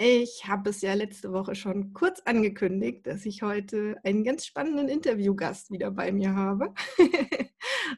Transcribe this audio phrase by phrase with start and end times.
[0.00, 4.88] Ich habe es ja letzte Woche schon kurz angekündigt, dass ich heute einen ganz spannenden
[4.88, 6.72] Interviewgast wieder bei mir habe.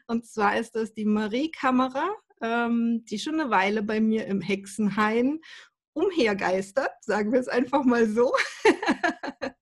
[0.07, 2.09] und zwar ist das die Marie Kammerer,
[2.41, 5.41] ähm, die schon eine Weile bei mir im Hexenhain
[5.93, 8.33] umhergeistert, sagen wir es einfach mal so.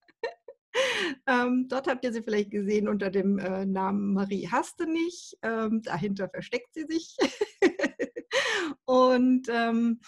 [1.27, 5.37] ähm, dort habt ihr sie vielleicht gesehen unter dem äh, Namen Marie Haste nicht.
[5.41, 7.17] Ähm, dahinter versteckt sie sich.
[8.85, 9.99] und ähm,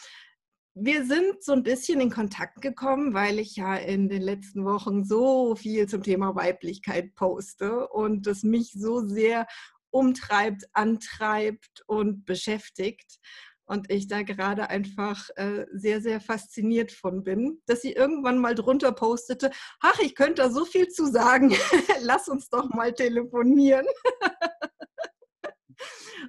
[0.73, 5.03] wir sind so ein bisschen in Kontakt gekommen, weil ich ja in den letzten Wochen
[5.03, 9.47] so viel zum Thema Weiblichkeit poste und das mich so sehr
[9.89, 13.19] umtreibt, antreibt und beschäftigt.
[13.65, 18.55] Und ich da gerade einfach äh, sehr, sehr fasziniert von bin, dass sie irgendwann mal
[18.55, 21.53] drunter postete, ach, ich könnte da so viel zu sagen,
[22.01, 23.85] lass uns doch mal telefonieren.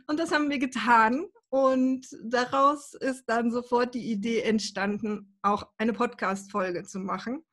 [0.07, 1.27] und das haben wir getan.
[1.51, 7.45] Und daraus ist dann sofort die Idee entstanden, auch eine Podcast-Folge zu machen.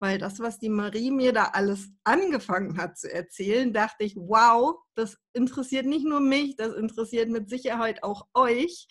[0.00, 4.76] Weil das, was die Marie mir da alles angefangen hat zu erzählen, dachte ich, wow,
[4.94, 8.86] das interessiert nicht nur mich, das interessiert mit Sicherheit auch euch.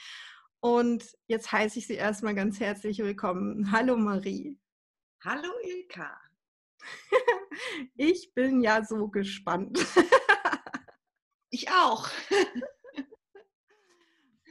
[0.61, 3.71] Und jetzt heiße ich Sie erstmal ganz herzlich willkommen.
[3.71, 4.57] Hallo Marie.
[5.23, 6.19] Hallo Ilka.
[7.95, 9.79] ich bin ja so gespannt.
[11.49, 12.09] ich auch.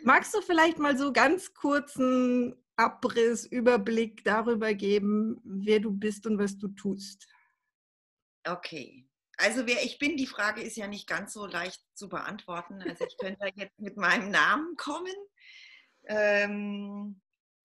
[0.04, 6.38] Magst du vielleicht mal so ganz kurzen Abriss, Überblick darüber geben, wer du bist und
[6.38, 7.28] was du tust?
[8.44, 9.06] Okay.
[9.36, 12.82] Also wer ich bin, die Frage ist ja nicht ganz so leicht zu beantworten.
[12.82, 15.14] Also ich könnte jetzt mit meinem Namen kommen.
[16.04, 17.20] Ähm,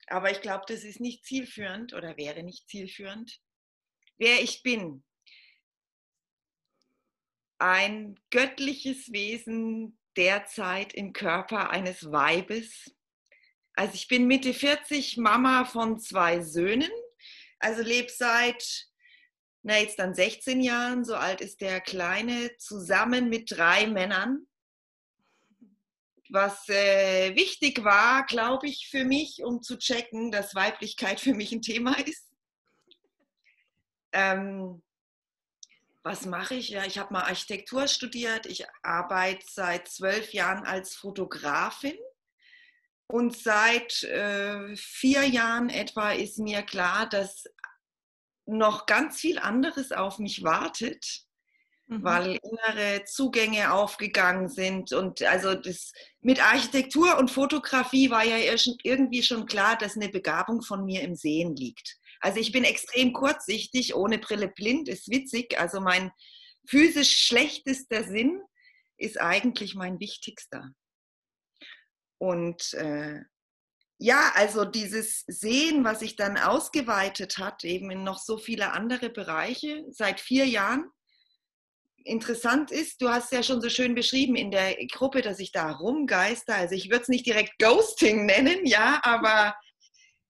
[0.07, 3.39] aber ich glaube, das ist nicht zielführend oder wäre nicht zielführend.
[4.17, 5.03] Wer ich bin.
[7.57, 12.93] Ein göttliches Wesen, derzeit im Körper eines Weibes.
[13.73, 16.91] Also ich bin Mitte 40, Mama von zwei Söhnen,
[17.59, 18.87] also lebe seit,
[19.63, 24.47] na jetzt dann 16 Jahren, so alt ist der Kleine, zusammen mit drei Männern.
[26.29, 31.51] Was äh, wichtig war, glaube ich, für mich, um zu checken, dass Weiblichkeit für mich
[31.51, 32.31] ein Thema ist.
[34.11, 34.81] Ähm,
[36.05, 36.69] was mache ich?
[36.69, 38.45] Ja, ich habe mal Architektur studiert.
[38.45, 41.97] Ich arbeite seit zwölf Jahren als Fotografin.
[43.07, 47.45] Und seit äh, vier Jahren etwa ist mir klar, dass
[48.45, 51.23] noch ganz viel anderes auf mich wartet,
[51.87, 52.03] mhm.
[52.03, 54.93] weil innere Zugänge aufgegangen sind.
[54.93, 55.91] Und also das
[56.21, 58.37] mit Architektur und Fotografie war ja
[58.83, 61.97] irgendwie schon klar, dass eine Begabung von mir im Sehen liegt.
[62.25, 65.59] Also ich bin extrem kurzsichtig, ohne Brille blind, ist witzig.
[65.59, 66.11] Also mein
[66.67, 68.41] physisch schlechtester Sinn
[68.97, 70.71] ist eigentlich mein wichtigster.
[72.17, 73.19] Und äh,
[73.99, 79.11] ja, also dieses Sehen, was sich dann ausgeweitet hat, eben in noch so viele andere
[79.11, 80.89] Bereiche, seit vier Jahren.
[82.05, 85.73] Interessant ist, du hast ja schon so schön beschrieben in der Gruppe, dass ich da
[85.73, 86.55] rumgeister.
[86.55, 89.53] Also ich würde es nicht direkt Ghosting nennen, ja, aber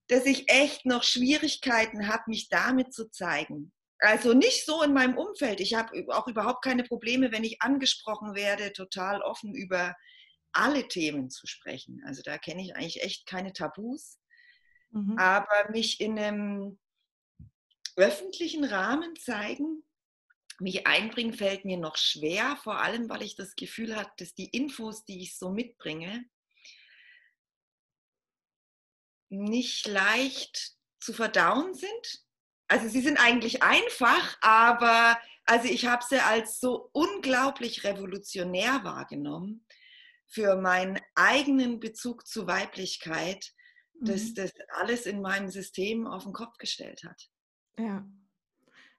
[0.08, 3.72] dass ich echt noch Schwierigkeiten habe, mich damit zu zeigen.
[4.00, 5.60] Also nicht so in meinem Umfeld.
[5.60, 9.96] Ich habe auch überhaupt keine Probleme, wenn ich angesprochen werde, total offen über
[10.52, 12.02] alle Themen zu sprechen.
[12.06, 14.20] Also da kenne ich eigentlich echt keine Tabus.
[14.92, 15.18] Mhm.
[15.18, 16.80] Aber mich in einem
[17.96, 19.84] öffentlichen Rahmen zeigen,
[20.60, 24.50] mich einbringen, fällt mir noch schwer, vor allem weil ich das Gefühl habe, dass die
[24.50, 26.26] Infos, die ich so mitbringe,
[29.30, 32.24] nicht leicht zu verdauen sind.
[32.68, 39.66] Also sie sind eigentlich einfach, aber also ich habe sie als so unglaublich revolutionär wahrgenommen
[40.27, 43.51] für meinen eigenen Bezug zu Weiblichkeit,
[44.00, 44.06] mhm.
[44.06, 47.30] dass das alles in meinem System auf den Kopf gestellt hat.
[47.77, 48.06] Ja.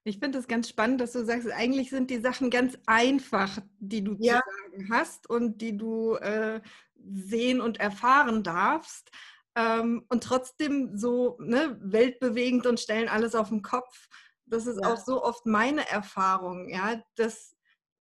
[0.04, 4.04] Ich finde es ganz spannend, dass du sagst, eigentlich sind die Sachen ganz einfach, die
[4.04, 4.40] du ja.
[4.40, 6.60] zu sagen hast und die du äh,
[6.94, 9.10] sehen und erfahren darfst
[9.56, 14.08] ähm, und trotzdem so ne, weltbewegend und stellen alles auf den Kopf.
[14.44, 14.92] Das ist ja.
[14.92, 17.56] auch so oft meine Erfahrung, ja, dass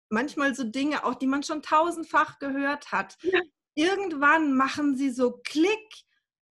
[0.08, 3.40] manchmal so Dinge, auch die man schon tausendfach gehört hat, ja.
[3.74, 6.04] irgendwann machen sie so Klick.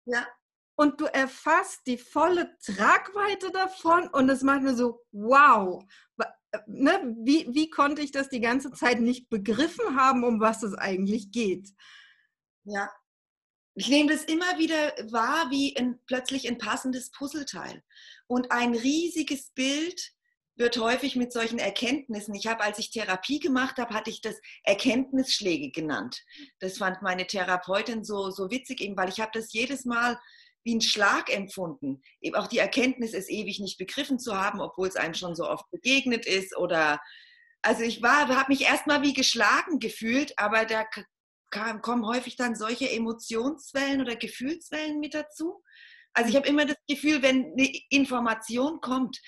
[0.05, 0.25] Ja.
[0.75, 5.83] und du erfasst die volle Tragweite davon und es macht mir so, wow,
[6.65, 10.73] ne, wie, wie konnte ich das die ganze Zeit nicht begriffen haben, um was es
[10.73, 11.69] eigentlich geht?
[12.63, 12.89] Ja,
[13.79, 17.81] ich nehme das immer wieder wahr wie ein, plötzlich ein passendes Puzzleteil.
[18.27, 20.11] Und ein riesiges Bild
[20.57, 22.35] wird häufig mit solchen Erkenntnissen.
[22.35, 26.21] Ich habe, als ich Therapie gemacht habe, hatte ich das Erkenntnisschläge genannt.
[26.59, 30.19] Das fand meine Therapeutin so, so witzig, eben, weil ich habe das jedes Mal
[30.65, 32.01] wie ein Schlag empfunden.
[32.19, 35.49] Eben auch die Erkenntnis, es ewig nicht begriffen zu haben, obwohl es einem schon so
[35.49, 36.57] oft begegnet ist.
[36.57, 36.99] Oder
[37.61, 40.83] also ich war, habe mich erstmal wie geschlagen gefühlt, aber da
[41.49, 45.63] kam, kommen häufig dann solche Emotionswellen oder Gefühlswellen mit dazu.
[46.13, 49.19] Also ich habe immer das Gefühl, wenn eine Information kommt,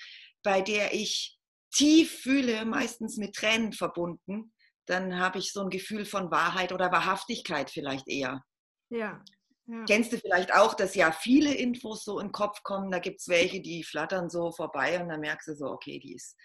[0.42, 1.38] bei der ich
[1.72, 4.52] tief fühle, meistens mit Tränen verbunden,
[4.86, 8.42] dann habe ich so ein Gefühl von Wahrheit oder Wahrhaftigkeit vielleicht eher.
[8.90, 9.22] Ja.
[9.66, 9.84] ja.
[9.86, 13.28] Kennst du vielleicht auch, dass ja viele Infos so im Kopf kommen, da gibt es
[13.28, 16.36] welche, die flattern so vorbei und dann merkst du so, okay, die ist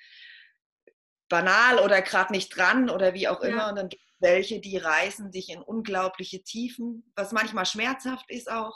[1.30, 3.58] banal oder gerade nicht dran oder wie auch immer.
[3.58, 3.70] Ja.
[3.70, 8.76] Und dann gibt welche, die reißen dich in unglaubliche Tiefen, was manchmal schmerzhaft ist auch.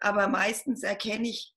[0.00, 1.54] Aber meistens erkenne ich,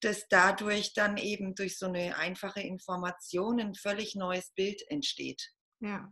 [0.00, 5.52] dass dadurch dann eben durch so eine einfache Information ein völlig neues Bild entsteht.
[5.80, 6.10] Ja.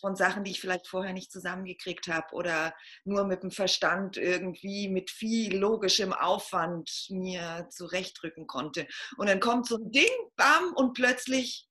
[0.00, 2.74] Von Sachen, die ich vielleicht vorher nicht zusammengekriegt habe oder
[3.04, 8.86] nur mit dem Verstand irgendwie mit viel logischem Aufwand mir zurechtrücken konnte.
[9.16, 11.68] Und dann kommt so ein Ding, bam, und plötzlich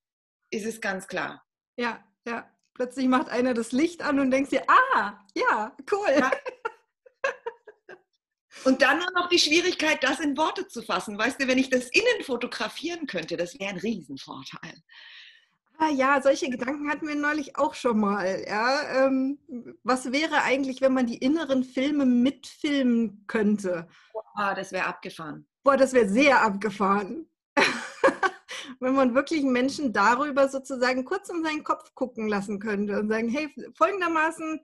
[0.50, 1.42] ist es ganz klar.
[1.76, 2.50] Ja, ja.
[2.78, 6.06] Plötzlich macht einer das Licht an und denkst dir, ah, ja, cool.
[6.16, 6.30] Ja.
[8.64, 11.18] Und dann noch die Schwierigkeit, das in Worte zu fassen.
[11.18, 14.74] Weißt du, wenn ich das innen fotografieren könnte, das wäre ein Riesenvorteil.
[15.76, 18.44] Ah, ja, solche Gedanken hatten wir neulich auch schon mal.
[18.46, 19.40] Ja, ähm,
[19.82, 23.88] was wäre eigentlich, wenn man die inneren Filme mitfilmen könnte?
[24.12, 25.48] Boah, das wäre abgefahren.
[25.64, 27.28] Boah, das wäre sehr abgefahren.
[28.80, 33.28] Wenn man wirklich Menschen darüber sozusagen kurz in seinen Kopf gucken lassen könnte und sagen,
[33.28, 34.60] hey, folgendermaßen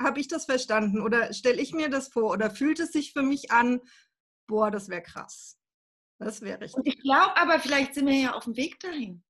[0.00, 3.22] habe ich das verstanden oder stelle ich mir das vor oder fühlt es sich für
[3.22, 3.80] mich an,
[4.46, 5.58] boah, das wäre krass.
[6.18, 6.76] Das wäre richtig.
[6.76, 9.22] Und ich glaube aber, vielleicht sind wir ja auf dem Weg dahin.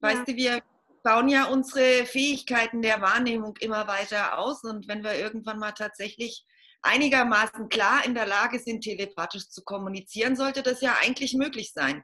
[0.00, 0.24] Weißt ja.
[0.24, 0.62] du, wir
[1.02, 6.44] bauen ja unsere Fähigkeiten der Wahrnehmung immer weiter aus und wenn wir irgendwann mal tatsächlich
[6.82, 12.02] einigermaßen klar in der Lage sind, telepathisch zu kommunizieren, sollte das ja eigentlich möglich sein.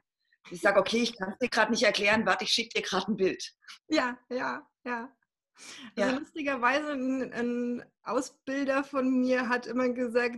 [0.51, 3.11] Ich sage, okay, ich kann es dir gerade nicht erklären, warte, ich schicke dir gerade
[3.11, 3.53] ein Bild.
[3.87, 5.11] Ja, ja, ja.
[5.95, 6.17] Also ja.
[6.17, 10.37] lustigerweise, ein, ein, Ausbilder von mir hat immer gesagt,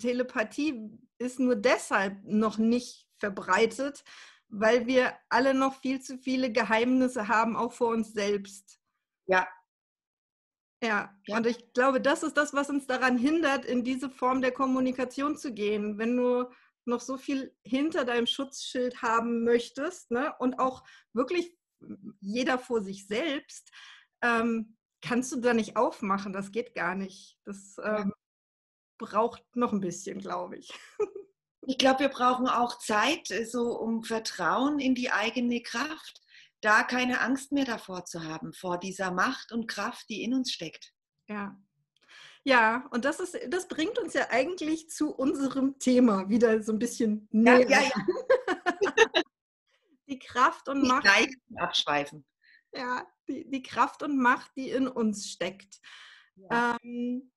[0.00, 4.02] Telepathie ist nur deshalb noch nicht verbreitet,
[4.48, 8.80] weil wir alle noch viel zu viele Geheimnisse haben, auch vor uns selbst.
[9.26, 9.46] Ja.
[10.82, 11.36] Ja, ja.
[11.36, 15.36] und ich glaube, das ist das, was uns daran hindert, in diese Form der Kommunikation
[15.36, 15.98] zu gehen.
[15.98, 16.50] Wenn du
[16.86, 20.34] noch so viel hinter deinem Schutzschild haben möchtest ne?
[20.38, 21.56] und auch wirklich
[22.20, 23.70] jeder vor sich selbst,
[24.22, 26.32] ähm, kannst du da nicht aufmachen.
[26.32, 27.38] Das geht gar nicht.
[27.44, 28.12] Das ähm,
[28.98, 30.72] braucht noch ein bisschen, glaube ich.
[31.66, 36.20] Ich glaube, wir brauchen auch Zeit, äh, so um Vertrauen in die eigene Kraft,
[36.60, 40.52] da keine Angst mehr davor zu haben, vor dieser Macht und Kraft, die in uns
[40.52, 40.92] steckt.
[41.26, 41.56] Ja,
[42.44, 46.78] ja, und das ist, das bringt uns ja eigentlich zu unserem Thema wieder so ein
[46.78, 47.68] bisschen näher.
[47.68, 48.02] Ja, ja, ja.
[50.06, 51.08] die Kraft und Macht.
[51.56, 52.26] abschweifen.
[52.72, 55.80] Ja, die, die Kraft und Macht, die in uns steckt.
[56.36, 56.76] Ja.
[56.82, 57.32] Ähm,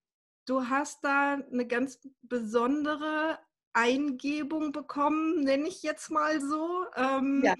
[0.45, 3.39] du hast da eine ganz besondere
[3.71, 6.85] Eingebung bekommen, nenne ich jetzt mal so.
[6.95, 7.55] Ähm, ja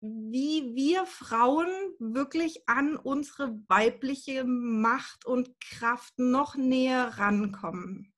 [0.00, 8.12] wie wir Frauen wirklich an unsere weibliche Macht und Kraft noch näher rankommen.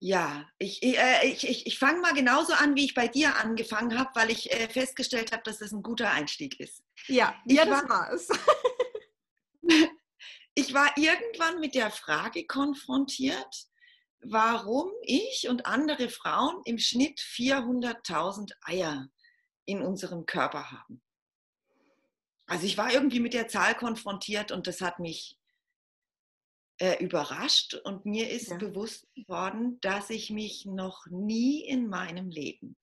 [0.00, 3.98] Ja, ich, äh, ich, ich, ich fange mal genauso an, wie ich bei dir angefangen
[3.98, 6.82] habe, weil ich äh, festgestellt habe, dass das ein guter Einstieg ist.
[7.06, 8.28] Ja, ich ja, das war es.
[10.54, 13.66] ich war irgendwann mit der Frage konfrontiert,
[14.20, 19.08] warum ich und andere Frauen im Schnitt 400.000 Eier
[19.66, 21.02] in unserem Körper haben.
[22.46, 25.38] Also ich war irgendwie mit der Zahl konfrontiert und das hat mich
[26.78, 28.56] äh, überrascht und mir ist ja.
[28.58, 32.76] bewusst geworden, dass ich mich noch nie in meinem Leben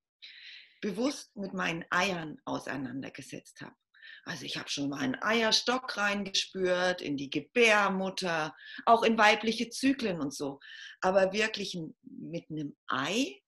[0.82, 3.76] bewusst mit meinen Eiern auseinandergesetzt habe.
[4.24, 10.20] Also ich habe schon mal einen Eierstock reingespürt, in die Gebärmutter, auch in weibliche Zyklen
[10.20, 10.60] und so.
[11.02, 13.41] Aber wirklich mit einem Ei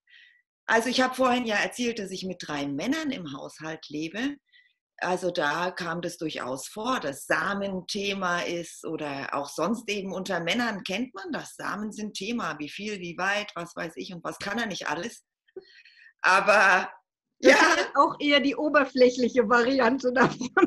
[0.66, 4.36] also ich habe vorhin ja erzählt, dass ich mit drei Männern im Haushalt lebe.
[4.98, 10.84] Also da kam das durchaus vor, dass Samenthema ist oder auch sonst eben unter Männern
[10.84, 11.56] kennt man das.
[11.56, 14.88] Samen sind Thema, wie viel, wie weit, was weiß ich und was kann er nicht
[14.88, 15.26] alles.
[16.22, 16.90] Aber
[17.40, 17.74] das ja.
[17.74, 20.50] ist auch eher die oberflächliche Variante davon.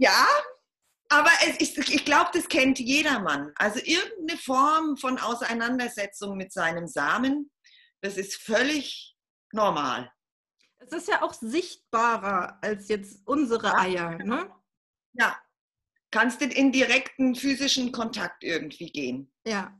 [0.00, 0.28] Ja,
[1.08, 3.52] aber es, ich, ich glaube, das kennt jedermann.
[3.56, 7.50] Also irgendeine Form von Auseinandersetzung mit seinem Samen,
[8.00, 9.16] das ist völlig
[9.52, 10.12] normal.
[10.78, 14.50] Es ist ja auch sichtbarer als jetzt unsere Eier, ne?
[15.14, 15.36] Ja.
[16.10, 19.30] Kannst du in direkten physischen Kontakt irgendwie gehen.
[19.44, 19.78] Ja.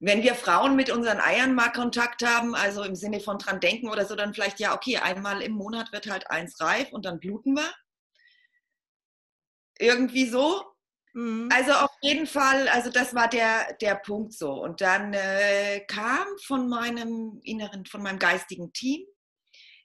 [0.00, 3.88] Wenn wir Frauen mit unseren Eiern mal Kontakt haben, also im Sinne von dran denken
[3.88, 7.20] oder so, dann vielleicht ja, okay, einmal im Monat wird halt eins reif und dann
[7.20, 7.72] bluten wir.
[9.78, 10.71] Irgendwie so.
[11.14, 11.48] Mhm.
[11.52, 14.52] Also auf jeden Fall, also das war der, der Punkt so.
[14.52, 19.04] Und dann äh, kam von meinem inneren, von meinem geistigen Team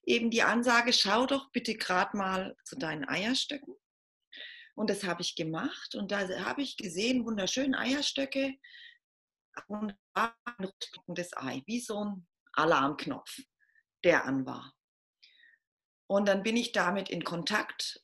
[0.06, 3.76] eben die Ansage, schau doch bitte gerade mal zu deinen Eierstöcken.
[4.76, 8.54] Und das habe ich gemacht und da habe ich gesehen, wunderschöne Eierstöcke
[9.68, 10.32] und ein
[10.62, 13.40] rückblickendes Ei, wie so ein Alarmknopf,
[14.04, 14.72] der an war.
[16.08, 18.02] Und dann bin ich damit in Kontakt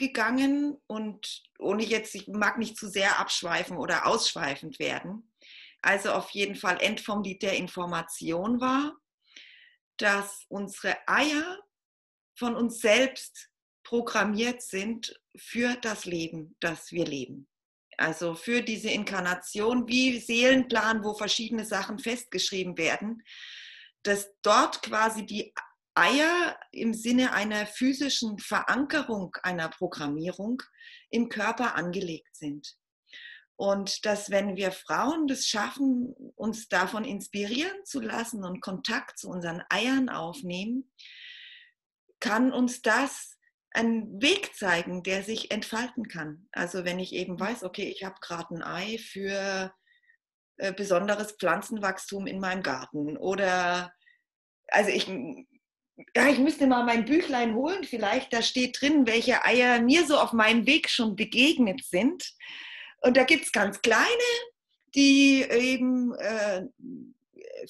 [0.00, 5.32] gegangen und ohne jetzt, ich mag nicht zu sehr abschweifen oder ausschweifend werden.
[5.82, 8.96] Also auf jeden Fall End vom Lied der Information war,
[9.96, 11.58] dass unsere Eier
[12.34, 13.50] von uns selbst
[13.84, 17.46] programmiert sind für das Leben, das wir leben.
[17.96, 23.22] Also für diese Inkarnation wie Seelenplan, wo verschiedene Sachen festgeschrieben werden,
[24.02, 25.52] dass dort quasi die
[25.94, 30.62] Eier im Sinne einer physischen Verankerung einer Programmierung
[31.10, 32.76] im Körper angelegt sind.
[33.56, 39.28] Und dass wenn wir Frauen das schaffen, uns davon inspirieren zu lassen und Kontakt zu
[39.28, 40.90] unseren Eiern aufnehmen,
[42.20, 43.36] kann uns das
[43.72, 46.48] einen Weg zeigen, der sich entfalten kann.
[46.52, 49.72] Also wenn ich eben weiß, okay, ich habe gerade ein Ei für
[50.56, 53.92] äh, besonderes Pflanzenwachstum in meinem Garten oder
[54.68, 55.08] also ich
[56.14, 60.18] ja, ich müsste mal mein Büchlein holen, vielleicht da steht drin, welche Eier mir so
[60.18, 62.32] auf meinem Weg schon begegnet sind.
[63.00, 64.06] Und da gibt es ganz kleine,
[64.94, 66.62] die eben äh,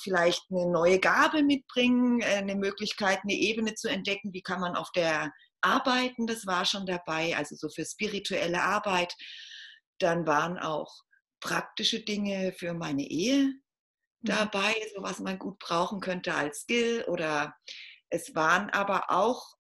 [0.01, 4.77] vielleicht eine neue Gabe mitbringen, äh, eine Möglichkeit, eine Ebene zu entdecken, wie kann man
[4.77, 5.33] auf der
[5.63, 9.15] arbeiten, das war schon dabei, also so für spirituelle Arbeit.
[9.99, 11.03] Dann waren auch
[11.41, 13.55] praktische Dinge für meine Ehe mhm.
[14.23, 17.55] dabei, so was man gut brauchen könnte als Skill oder
[18.11, 19.57] es waren aber auch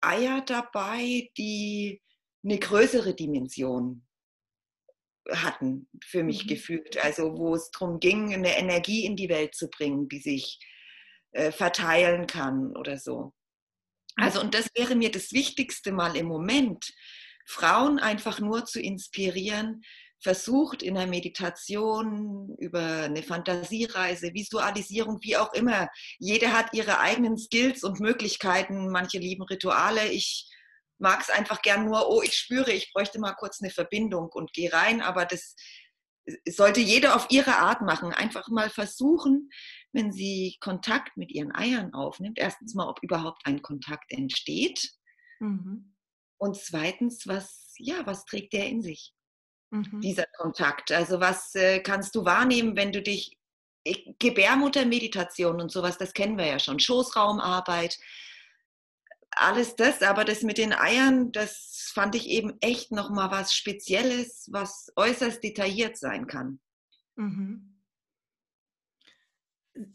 [0.00, 2.02] Eier dabei, die
[2.44, 4.06] eine größere Dimension
[5.30, 6.48] hatten, für mich mhm.
[6.48, 7.02] gefühlt.
[7.02, 10.58] Also wo es darum ging, eine Energie in die Welt zu bringen, die sich
[11.32, 13.32] äh, verteilen kann oder so.
[14.16, 16.92] Also und das wäre mir das Wichtigste mal im Moment,
[17.46, 19.82] Frauen einfach nur zu inspirieren,
[20.22, 25.88] versucht in der Meditation, über eine Fantasiereise, Visualisierung, wie auch immer.
[26.18, 28.90] Jeder hat ihre eigenen Skills und Möglichkeiten.
[28.90, 30.08] Manche lieben Rituale.
[30.08, 30.48] Ich
[30.98, 34.52] mag es einfach gern nur, oh, ich spüre, ich bräuchte mal kurz eine Verbindung und
[34.52, 35.02] gehe rein.
[35.02, 35.56] Aber das
[36.48, 38.12] sollte jeder auf ihre Art machen.
[38.12, 39.50] Einfach mal versuchen,
[39.92, 44.92] wenn sie Kontakt mit ihren Eiern aufnimmt, erstens mal, ob überhaupt ein Kontakt entsteht.
[45.40, 45.96] Mhm.
[46.38, 49.12] Und zweitens, was, ja, was trägt der in sich?
[49.72, 50.00] Mhm.
[50.00, 50.92] dieser Kontakt?
[50.92, 53.36] Also was äh, kannst du wahrnehmen, wenn du dich,
[54.20, 57.98] Gebärmuttermeditation und sowas, das kennen wir ja schon, Schoßraumarbeit,
[59.32, 64.48] alles das, aber das mit den Eiern, das fand ich eben echt nochmal was Spezielles,
[64.52, 66.60] was äußerst detailliert sein kann.
[67.16, 67.71] Mhm.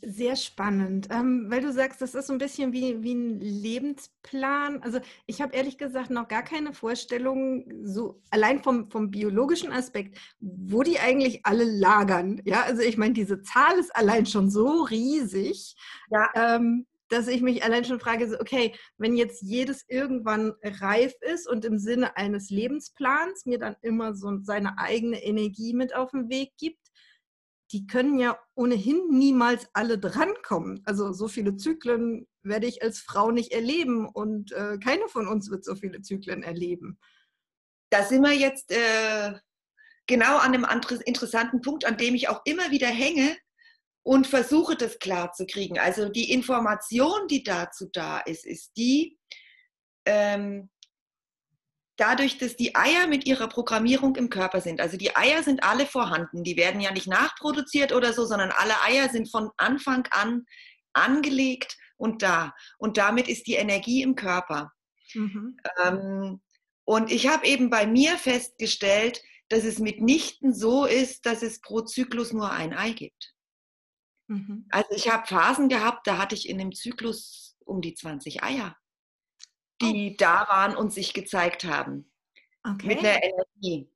[0.04, 4.82] Sehr spannend, ähm, weil du sagst, das ist so ein bisschen wie, wie ein Lebensplan.
[4.82, 10.18] Also ich habe ehrlich gesagt noch gar keine Vorstellung, so allein vom, vom biologischen Aspekt,
[10.40, 12.42] wo die eigentlich alle lagern.
[12.44, 15.76] Ja, also ich meine, diese Zahl ist allein schon so riesig,
[16.10, 16.28] ja.
[16.34, 21.48] ähm, dass ich mich allein schon frage, so, okay, wenn jetzt jedes irgendwann reif ist
[21.48, 26.30] und im Sinne eines Lebensplans mir dann immer so seine eigene Energie mit auf den
[26.30, 26.87] Weg gibt,
[27.72, 30.82] die können ja ohnehin niemals alle drankommen.
[30.86, 35.52] Also so viele Zyklen werde ich als Frau nicht erleben und äh, keine von uns
[35.52, 37.00] wird so viele Zyklen erleben.
[37.90, 39.34] Da sind wir jetzt äh,
[40.08, 40.66] genau an einem
[41.06, 43.36] interessanten Punkt, an dem ich auch immer wieder hänge
[44.04, 45.78] und versuche, das klar zu kriegen.
[45.78, 49.18] Also die Information, die dazu da ist, ist die,
[50.06, 50.70] ähm,
[51.98, 54.80] dadurch, dass die Eier mit ihrer Programmierung im Körper sind.
[54.80, 56.44] Also die Eier sind alle vorhanden.
[56.44, 60.46] Die werden ja nicht nachproduziert oder so, sondern alle Eier sind von Anfang an
[60.94, 62.54] angelegt und da.
[62.78, 64.72] Und damit ist die Energie im Körper.
[65.14, 65.58] Mhm.
[65.84, 66.42] Ähm,
[66.86, 71.82] und ich habe eben bei mir festgestellt, dass es mitnichten so ist, dass es pro
[71.82, 73.34] Zyklus nur ein Ei gibt.
[74.28, 74.66] Mhm.
[74.70, 78.78] Also ich habe Phasen gehabt, da hatte ich in dem Zyklus um die 20 Eier,
[79.82, 80.16] die oh.
[80.18, 82.12] da waren und sich gezeigt haben.
[82.64, 82.88] Okay.
[82.88, 83.90] Mit einer Energie.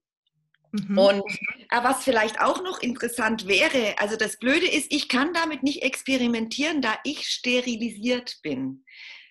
[0.72, 0.98] Mhm.
[0.98, 1.24] Und
[1.70, 5.84] äh, was vielleicht auch noch interessant wäre, also das Blöde ist, ich kann damit nicht
[5.84, 8.86] experimentieren, da ich sterilisiert bin.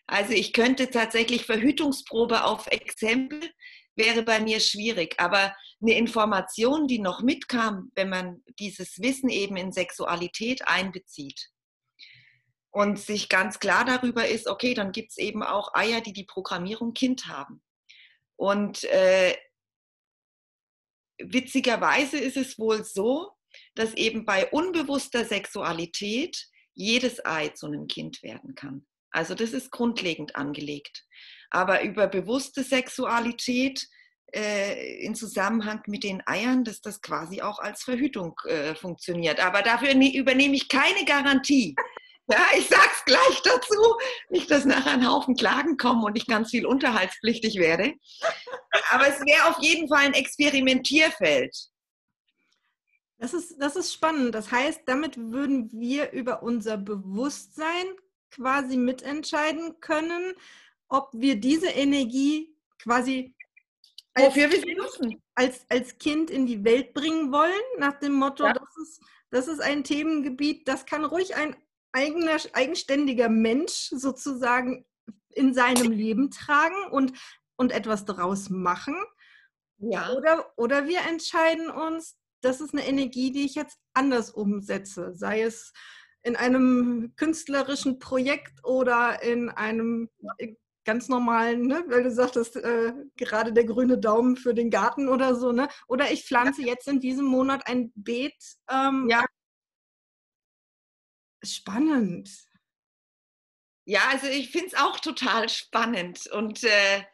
[0.06, 3.40] Also ich könnte tatsächlich Verhütungsprobe auf Exempel,
[3.94, 5.14] wäre bei mir schwierig.
[5.18, 11.50] Aber eine Information, die noch mitkam, wenn man dieses Wissen eben in Sexualität einbezieht
[12.70, 16.24] und sich ganz klar darüber ist, okay, dann gibt es eben auch Eier, die die
[16.24, 17.62] Programmierung Kind haben.
[18.36, 19.36] Und äh,
[21.18, 23.32] witzigerweise ist es wohl so,
[23.74, 28.86] dass eben bei unbewusster Sexualität jedes Ei zu einem Kind werden kann.
[29.10, 31.04] Also das ist grundlegend angelegt.
[31.50, 33.88] Aber über bewusste Sexualität
[34.32, 39.40] äh, in Zusammenhang mit den Eiern, dass das quasi auch als Verhütung äh, funktioniert.
[39.40, 41.74] Aber dafür ne übernehme ich keine Garantie.
[42.30, 43.96] Ja, ich sag's gleich dazu,
[44.28, 47.94] nicht, dass nachher ein Haufen Klagen kommen und ich ganz viel unterhaltspflichtig werde.
[48.90, 51.56] Aber es wäre auf jeden Fall ein Experimentierfeld.
[53.18, 54.34] Das ist, das ist spannend.
[54.34, 57.86] Das heißt, damit würden wir über unser Bewusstsein
[58.30, 60.34] quasi mitentscheiden können,
[60.88, 63.34] ob wir diese Energie quasi
[64.14, 65.22] als, nutzen.
[65.34, 68.52] Als, als Kind in die Welt bringen wollen, nach dem Motto, ja.
[68.52, 71.56] das, ist, das ist ein Themengebiet, das kann ruhig ein
[71.92, 74.86] eigener, eigenständiger Mensch sozusagen
[75.30, 77.12] in seinem Leben tragen und,
[77.56, 78.96] und etwas daraus machen.
[79.78, 80.12] Ja.
[80.12, 85.42] Oder, oder wir entscheiden uns, das ist eine Energie, die ich jetzt anders umsetze, sei
[85.42, 85.72] es
[86.22, 90.10] in einem künstlerischen Projekt oder in einem
[90.84, 95.34] ganz normalen, ne, weil du sagtest, äh, gerade der grüne Daumen für den Garten oder
[95.34, 95.68] so, ne?
[95.86, 96.68] Oder ich pflanze ja.
[96.68, 98.34] jetzt in diesem Monat ein Beet.
[98.70, 99.24] Ähm, ja.
[101.42, 102.30] Spannend.
[103.86, 106.26] Ja, also ich finde es auch total spannend.
[106.28, 107.04] Und äh,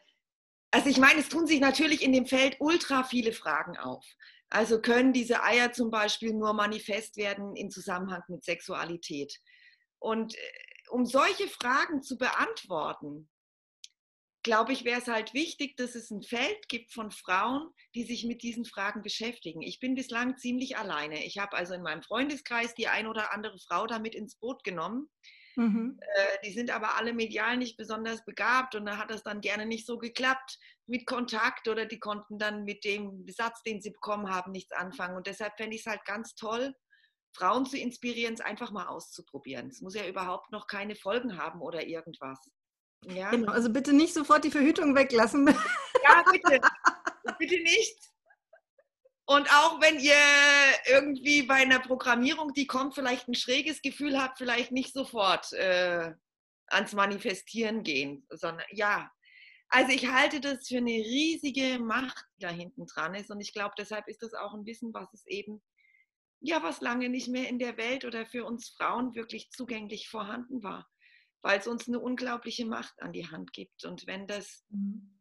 [0.71, 4.05] also ich meine, es tun sich natürlich in dem Feld ultra viele Fragen auf.
[4.49, 9.39] Also können diese Eier zum Beispiel nur manifest werden in Zusammenhang mit Sexualität?
[9.99, 10.39] Und äh,
[10.89, 13.29] um solche Fragen zu beantworten,
[14.47, 18.23] glaube ich, wäre es halt wichtig, dass es ein Feld gibt von Frauen, die sich
[18.23, 19.61] mit diesen Fragen beschäftigen.
[19.61, 21.25] Ich bin bislang ziemlich alleine.
[21.25, 25.09] Ich habe also in meinem Freundeskreis die ein oder andere Frau damit ins Boot genommen.
[25.57, 25.99] Mhm.
[25.99, 29.65] Äh, die sind aber alle medial nicht besonders begabt und da hat das dann gerne
[29.65, 34.29] nicht so geklappt mit Kontakt oder die konnten dann mit dem Besatz, den sie bekommen
[34.29, 35.17] haben, nichts anfangen.
[35.17, 36.73] Und deshalb fände ich es halt ganz toll,
[37.35, 39.67] Frauen zu inspirieren, es einfach mal auszuprobieren.
[39.67, 42.49] Es muss ja überhaupt noch keine Folgen haben oder irgendwas.
[43.05, 43.29] Ja.
[43.31, 45.47] Genau, also bitte nicht sofort die Verhütung weglassen.
[46.03, 46.61] Ja, bitte.
[47.37, 47.97] bitte nicht.
[49.25, 50.15] Und auch wenn ihr
[50.85, 56.13] irgendwie bei einer Programmierung, die kommt, vielleicht ein schräges Gefühl habt, vielleicht nicht sofort äh,
[56.67, 59.11] ans Manifestieren gehen, sondern ja.
[59.67, 63.29] Also ich halte das für eine riesige Macht, die da hinten dran ist.
[63.31, 65.61] Und ich glaube, deshalb ist das auch ein Wissen, was es eben,
[66.39, 70.63] ja, was lange nicht mehr in der Welt oder für uns Frauen wirklich zugänglich vorhanden
[70.63, 70.87] war
[71.41, 73.85] weil es uns eine unglaubliche Macht an die Hand gibt.
[73.85, 75.19] Und wenn das, mhm.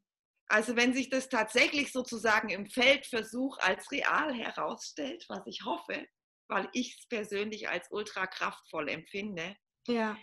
[0.48, 6.06] also wenn sich das tatsächlich sozusagen im Feldversuch als real herausstellt, was ich hoffe,
[6.48, 9.56] weil ich es persönlich als ultra kraftvoll empfinde,
[9.88, 10.16] ja.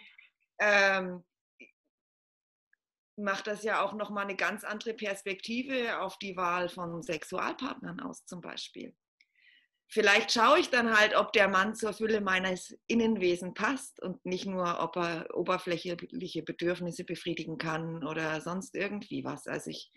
[0.60, 1.24] ähm,
[3.16, 8.26] macht das ja auch nochmal eine ganz andere Perspektive auf die Wahl von Sexualpartnern aus
[8.26, 8.96] zum Beispiel
[9.94, 14.48] vielleicht schaue ich dann halt, ob der Mann zur Fülle meines Innenwesen passt und nicht
[14.48, 19.48] nur, ob er oberflächliche Bedürfnisse befriedigen kann oder sonst irgendwie was.
[19.48, 19.92] Also ich.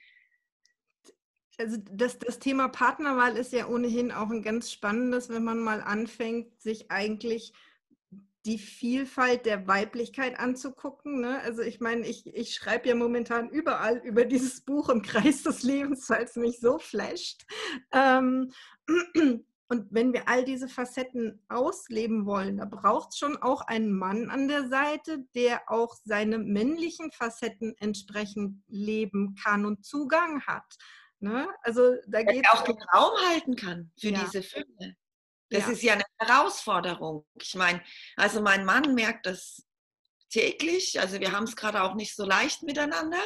[1.58, 5.80] Also das, das Thema Partnerwahl ist ja ohnehin auch ein ganz spannendes, wenn man mal
[5.80, 7.54] anfängt, sich eigentlich
[8.44, 11.22] die Vielfalt der Weiblichkeit anzugucken.
[11.22, 11.40] Ne?
[11.40, 15.62] Also ich meine, ich, ich schreibe ja momentan überall über dieses Buch im Kreis des
[15.62, 17.46] Lebens, es mich so flasht.
[17.90, 18.52] Ähm,
[19.68, 24.30] und wenn wir all diese Facetten ausleben wollen, da braucht es schon auch einen Mann
[24.30, 30.64] an der Seite, der auch seine männlichen Facetten entsprechend leben kann und Zugang hat.
[31.18, 31.48] Ne?
[31.62, 34.20] Also da geht auch den Raum halten kann für ja.
[34.24, 34.96] diese Fülle.
[35.50, 35.72] Das ja.
[35.72, 37.26] ist ja eine Herausforderung.
[37.34, 37.82] Ich meine,
[38.16, 39.64] also mein Mann merkt das
[40.30, 41.00] täglich.
[41.00, 43.20] Also wir haben es gerade auch nicht so leicht miteinander.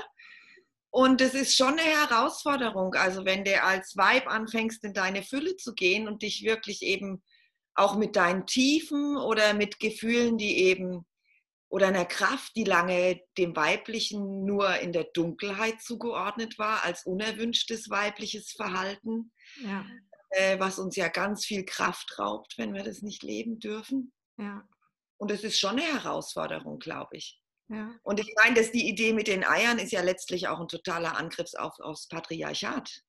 [0.91, 2.95] Und es ist schon eine Herausforderung.
[2.95, 7.23] Also wenn du als Weib anfängst, in deine Fülle zu gehen und dich wirklich eben
[7.75, 11.07] auch mit deinen Tiefen oder mit Gefühlen, die eben
[11.69, 17.89] oder einer Kraft, die lange dem Weiblichen nur in der Dunkelheit zugeordnet war, als unerwünschtes
[17.89, 19.87] weibliches Verhalten, ja.
[20.31, 24.13] äh, was uns ja ganz viel Kraft raubt, wenn wir das nicht leben dürfen.
[24.37, 24.69] Ja.
[25.17, 27.40] Und es ist schon eine Herausforderung, glaube ich.
[27.71, 27.95] Ja.
[28.03, 31.17] Und ich meine, dass die Idee mit den Eiern ist ja letztlich auch ein totaler
[31.17, 33.03] Angriff auf, aufs Patriarchat.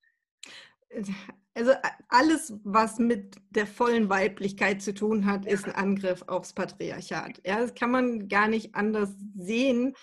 [1.53, 1.73] Also
[2.07, 7.41] alles, was mit der vollen Weiblichkeit zu tun hat, ist ein Angriff aufs Patriarchat.
[7.45, 9.93] Ja, das kann man gar nicht anders sehen,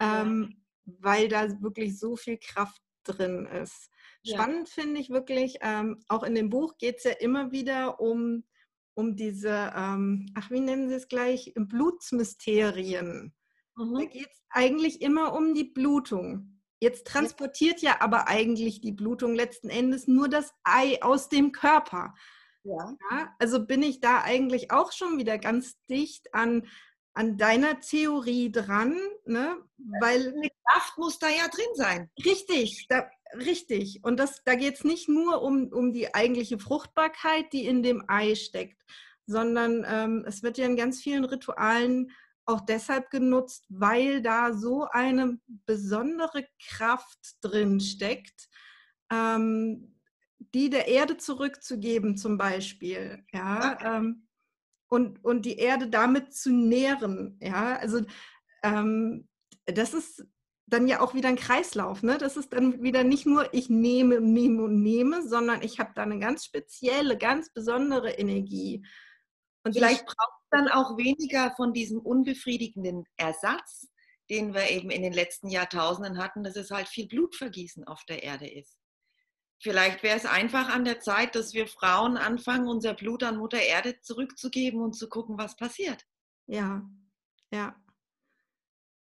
[0.00, 3.90] ähm, weil da wirklich so viel Kraft drin ist.
[4.26, 4.82] Spannend ja.
[4.82, 8.42] finde ich wirklich, ähm, auch in dem Buch geht es ja immer wieder um,
[8.94, 13.34] um diese, ähm, ach, wie nennen Sie es gleich, Blutsmysterien.
[13.76, 13.94] Mhm.
[13.94, 16.60] Da geht es eigentlich immer um die Blutung.
[16.80, 22.14] Jetzt transportiert ja aber eigentlich die Blutung letzten Endes nur das Ei aus dem Körper.
[22.62, 22.96] Ja.
[23.10, 23.34] ja.
[23.38, 26.66] also bin ich da eigentlich auch schon wieder ganz dicht an,
[27.14, 29.56] an deiner Theorie dran, ne?
[30.00, 32.10] Weil eine Kraft muss da ja drin sein.
[32.24, 34.00] Richtig, da, richtig.
[34.02, 38.04] Und das, da geht es nicht nur um, um die eigentliche Fruchtbarkeit, die in dem
[38.08, 38.82] Ei steckt,
[39.26, 42.10] sondern ähm, es wird ja in ganz vielen Ritualen
[42.46, 48.48] auch deshalb genutzt, weil da so eine besondere Kraft drin steckt,
[49.10, 49.98] ähm,
[50.54, 53.24] die der Erde zurückzugeben zum Beispiel.
[53.32, 54.28] Ja, ähm,
[54.88, 57.38] und, und die Erde damit zu nähren.
[57.40, 58.02] Ja, also
[58.62, 59.28] ähm,
[59.66, 60.26] das ist
[60.66, 62.02] dann ja auch wieder ein Kreislauf.
[62.02, 62.18] Ne?
[62.18, 66.02] Das ist dann wieder nicht nur ich nehme, nehme und nehme, sondern ich habe da
[66.02, 68.86] eine ganz spezielle, ganz besondere Energie.
[69.64, 73.88] Und vielleicht braucht dann auch weniger von diesem unbefriedigenden Ersatz,
[74.30, 78.22] den wir eben in den letzten Jahrtausenden hatten, dass es halt viel Blutvergießen auf der
[78.22, 78.78] Erde ist.
[79.60, 83.60] Vielleicht wäre es einfach an der Zeit, dass wir Frauen anfangen, unser Blut an Mutter
[83.60, 86.04] Erde zurückzugeben und zu gucken, was passiert.
[86.46, 86.82] Ja,
[87.50, 87.74] ja.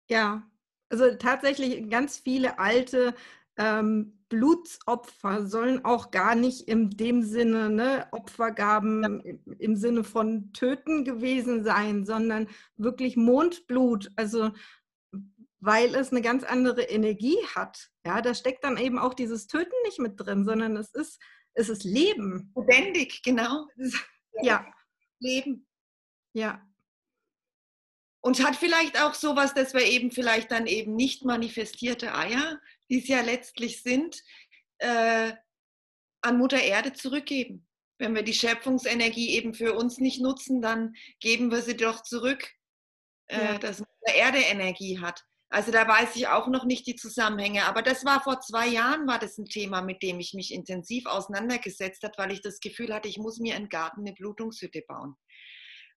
[0.09, 0.49] Ja,
[0.89, 3.15] also tatsächlich ganz viele alte
[3.57, 9.55] ähm, Blutsopfer sollen auch gar nicht in dem Sinne ne, Opfergaben ja.
[9.59, 14.51] im Sinne von Töten gewesen sein, sondern wirklich Mondblut, also
[15.61, 17.91] weil es eine ganz andere Energie hat.
[18.05, 21.21] Ja, da steckt dann eben auch dieses Töten nicht mit drin, sondern es ist,
[21.55, 22.53] es ist Leben.
[22.55, 23.67] Lebendig, genau.
[24.43, 24.67] Ja.
[25.19, 25.67] Leben.
[26.35, 26.63] Ja.
[28.21, 32.61] Und hat vielleicht auch sowas, dass wir eben vielleicht dann eben nicht manifestierte Eier,
[32.91, 34.23] die es ja letztlich sind,
[34.79, 35.33] äh,
[36.23, 37.67] an Mutter Erde zurückgeben.
[37.99, 42.47] Wenn wir die Schöpfungsenergie eben für uns nicht nutzen, dann geben wir sie doch zurück,
[43.29, 43.59] äh, ja.
[43.59, 45.23] dass Mutter Erde Energie hat.
[45.49, 47.65] Also da weiß ich auch noch nicht die Zusammenhänge.
[47.65, 51.07] Aber das war vor zwei Jahren, war das ein Thema, mit dem ich mich intensiv
[51.07, 55.15] auseinandergesetzt habe, weil ich das Gefühl hatte, ich muss mir im Garten eine Blutungshütte bauen.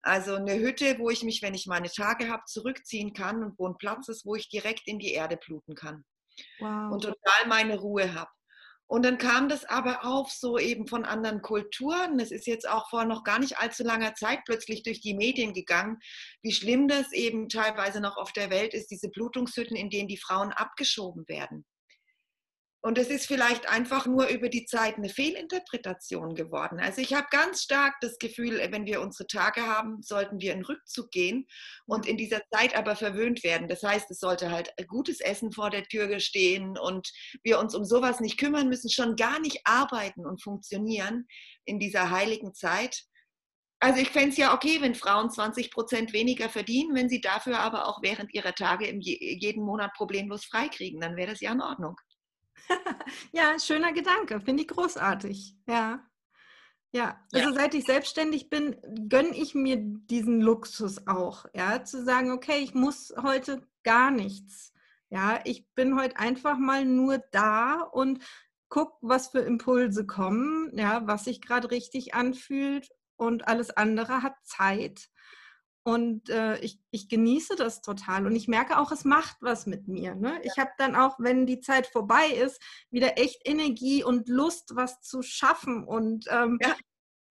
[0.03, 3.67] Also eine Hütte, wo ich mich, wenn ich meine Tage habe, zurückziehen kann und wo
[3.67, 6.05] ein Platz ist, wo ich direkt in die Erde bluten kann
[6.59, 6.93] wow.
[6.93, 8.31] und total meine Ruhe habe.
[8.91, 12.17] Und dann kam das aber auf so eben von anderen Kulturen.
[12.17, 15.53] Das ist jetzt auch vor noch gar nicht allzu langer Zeit plötzlich durch die Medien
[15.53, 15.99] gegangen,
[16.43, 20.17] wie schlimm das eben teilweise noch auf der Welt ist, diese Blutungshütten, in denen die
[20.17, 21.67] Frauen abgeschoben werden.
[22.81, 26.79] Und es ist vielleicht einfach nur über die Zeit eine Fehlinterpretation geworden.
[26.79, 30.65] Also ich habe ganz stark das Gefühl, wenn wir unsere Tage haben, sollten wir in
[30.65, 31.49] Rückzug gehen
[31.87, 33.67] und in dieser Zeit aber verwöhnt werden.
[33.67, 37.11] Das heißt, es sollte halt gutes Essen vor der Tür stehen und
[37.43, 41.27] wir uns um sowas nicht kümmern müssen, schon gar nicht arbeiten und funktionieren
[41.65, 43.03] in dieser heiligen Zeit.
[43.81, 47.59] Also ich fände es ja okay, wenn Frauen 20 Prozent weniger verdienen, wenn sie dafür
[47.59, 51.97] aber auch während ihrer Tage jeden Monat problemlos freikriegen, dann wäre das ja in Ordnung.
[53.33, 55.57] ja, schöner Gedanke, finde ich großartig.
[55.67, 56.05] Ja.
[56.91, 57.55] Ja, also ja.
[57.55, 58.77] seit ich selbstständig bin,
[59.11, 64.73] gönne ich mir diesen Luxus auch, ja, zu sagen, okay, ich muss heute gar nichts.
[65.11, 68.25] Ja, ich bin heute einfach mal nur da und
[68.71, 74.35] guck, was für Impulse kommen, ja, was sich gerade richtig anfühlt und alles andere hat
[74.45, 75.09] Zeit.
[75.89, 78.27] Und äh, ich, ich genieße das total.
[78.27, 80.15] Und ich merke auch, es macht was mit mir.
[80.15, 80.35] Ne?
[80.35, 80.41] Ja.
[80.43, 85.01] Ich habe dann auch, wenn die Zeit vorbei ist, wieder echt Energie und Lust, was
[85.01, 85.85] zu schaffen.
[85.85, 86.77] Und ähm, ja.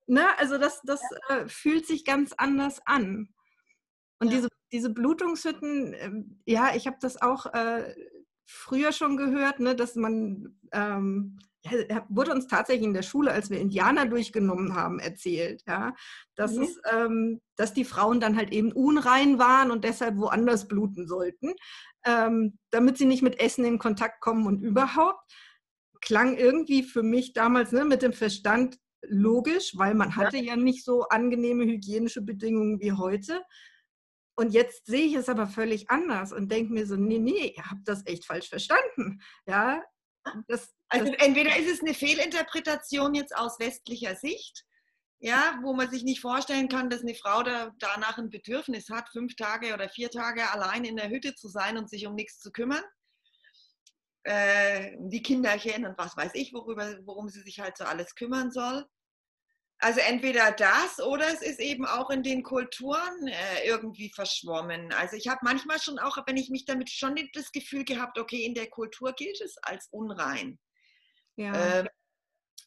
[0.08, 0.26] ne?
[0.40, 1.36] also das, das ja.
[1.36, 3.30] äh, fühlt sich ganz anders an.
[4.18, 6.12] Und diese, diese Blutungshütten, äh,
[6.52, 7.94] ja, ich habe das auch äh,
[8.48, 11.38] früher schon gehört, ne, dass man ähm,
[12.10, 15.94] wurde uns tatsächlich in der Schule, als wir Indianer durchgenommen haben, erzählt, ja,
[16.36, 16.64] dass, mhm.
[16.64, 21.54] es, ähm, dass die Frauen dann halt eben unrein waren und deshalb woanders bluten sollten,
[22.06, 25.22] ähm, damit sie nicht mit Essen in Kontakt kommen und überhaupt.
[26.02, 30.44] Klang irgendwie für mich damals ne, mit dem Verstand logisch, weil man hatte ja.
[30.44, 33.44] ja nicht so angenehme hygienische Bedingungen wie heute.
[34.40, 37.66] und jetzt sehe ich es aber völlig anders und denke mir so, nee, nee, ihr
[37.66, 39.20] habt das echt falsch verstanden.
[39.48, 39.84] Ja,
[40.48, 44.66] das, also entweder ist es eine Fehlinterpretation jetzt aus westlicher Sicht,
[45.20, 49.10] ja, wo man sich nicht vorstellen kann, dass eine Frau da, danach ein Bedürfnis hat,
[49.10, 52.40] fünf Tage oder vier Tage allein in der Hütte zu sein und sich um nichts
[52.40, 52.84] zu kümmern.
[54.24, 58.52] Äh, die Kinderchen und was weiß ich, worüber, worum sie sich halt so alles kümmern
[58.52, 58.86] soll.
[59.80, 64.92] Also entweder das oder es ist eben auch in den Kulturen äh, irgendwie verschwommen.
[64.94, 68.44] Also ich habe manchmal schon auch, wenn ich mich damit schon das Gefühl gehabt, okay,
[68.44, 70.58] in der Kultur gilt es als unrein.
[71.36, 71.80] Ja.
[71.80, 71.88] Ähm,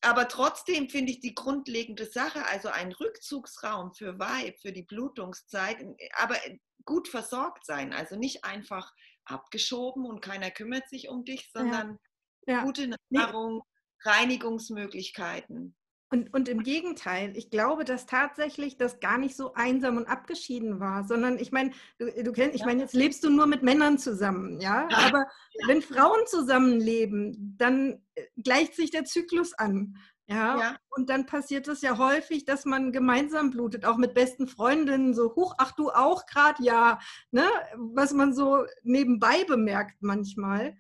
[0.03, 5.85] aber trotzdem finde ich die grundlegende Sache, also ein Rückzugsraum für Weib, für die Blutungszeit,
[6.17, 6.37] aber
[6.85, 8.93] gut versorgt sein, also nicht einfach
[9.25, 11.99] abgeschoben und keiner kümmert sich um dich, sondern
[12.47, 12.55] ja.
[12.55, 12.65] Ja.
[12.65, 13.63] gute Nahrung.
[14.03, 15.77] Reinigungsmöglichkeiten.
[16.13, 20.81] Und, und im Gegenteil, ich glaube, dass tatsächlich das gar nicht so einsam und abgeschieden
[20.81, 23.97] war, sondern ich meine, du, du kennst, ich meine, jetzt lebst du nur mit Männern
[23.97, 24.89] zusammen, ja.
[24.91, 25.69] Aber ja.
[25.69, 29.97] wenn Frauen zusammenleben, dann äh, gleicht sich der Zyklus an.
[30.27, 30.61] Ja?
[30.61, 30.77] ja?
[30.91, 35.35] und dann passiert es ja häufig, dass man gemeinsam blutet, auch mit besten Freundinnen, so,
[35.35, 37.01] huch, ach du auch gerade, ja,
[37.33, 37.45] ne?
[37.77, 40.77] was man so nebenbei bemerkt manchmal.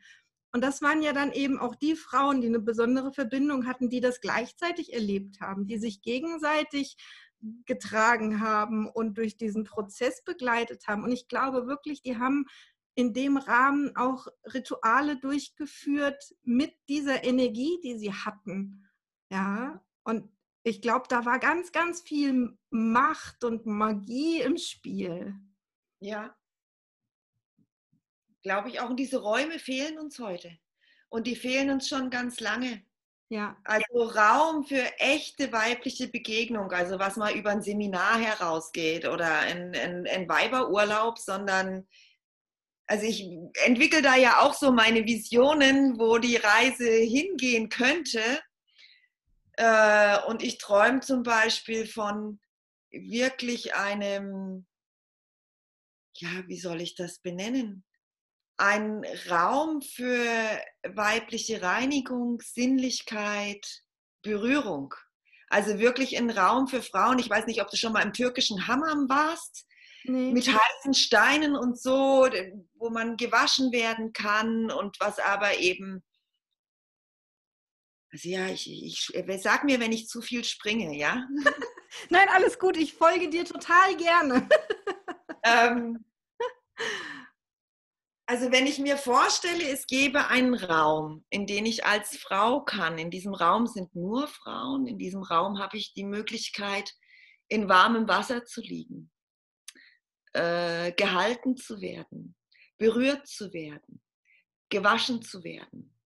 [0.53, 4.01] Und das waren ja dann eben auch die Frauen, die eine besondere Verbindung hatten, die
[4.01, 6.97] das gleichzeitig erlebt haben, die sich gegenseitig
[7.67, 11.05] getragen haben und durch diesen Prozess begleitet haben.
[11.05, 12.47] Und ich glaube wirklich, die haben
[12.95, 18.87] in dem Rahmen auch Rituale durchgeführt mit dieser Energie, die sie hatten.
[19.31, 20.29] Ja, und
[20.65, 25.35] ich glaube, da war ganz, ganz viel Macht und Magie im Spiel.
[26.01, 26.37] Ja,
[28.43, 28.91] glaube ich auch.
[28.91, 30.57] Und diese Räume fehlen uns heute.
[31.09, 32.83] Und die fehlen uns schon ganz lange.
[33.29, 33.57] Ja.
[33.65, 39.75] Also Raum für echte weibliche Begegnung, also was mal über ein Seminar herausgeht oder ein,
[39.75, 41.87] ein, ein Weiberurlaub, sondern
[42.91, 43.25] also ich
[43.65, 48.21] entwickle da ja auch so meine Visionen, wo die Reise hingehen könnte.
[49.53, 52.41] Äh, und ich träume zum Beispiel von
[52.91, 54.67] wirklich einem,
[56.17, 57.85] ja, wie soll ich das benennen?
[58.61, 60.23] Ein Raum für
[60.87, 63.83] weibliche Reinigung, Sinnlichkeit,
[64.23, 64.95] Berührung.
[65.49, 67.19] Also wirklich ein Raum für Frauen.
[67.19, 69.67] Ich weiß nicht, ob du schon mal im türkischen Hammam warst.
[70.05, 70.33] Nee.
[70.33, 72.29] Mit heißen Steinen und so,
[72.75, 76.03] wo man gewaschen werden kann und was aber eben.
[78.13, 81.27] Also ja, ich, ich sag mir, wenn ich zu viel springe, ja?
[82.11, 84.49] Nein, alles gut, ich folge dir total gerne.
[85.45, 86.05] ähm,
[88.31, 92.97] also wenn ich mir vorstelle, es gäbe einen Raum, in den ich als Frau kann,
[92.97, 96.95] in diesem Raum sind nur Frauen, in diesem Raum habe ich die Möglichkeit,
[97.49, 99.11] in warmem Wasser zu liegen,
[100.33, 102.37] äh, gehalten zu werden,
[102.79, 104.01] berührt zu werden,
[104.69, 105.99] gewaschen zu werden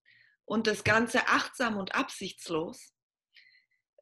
[0.47, 2.95] und das Ganze achtsam und absichtslos.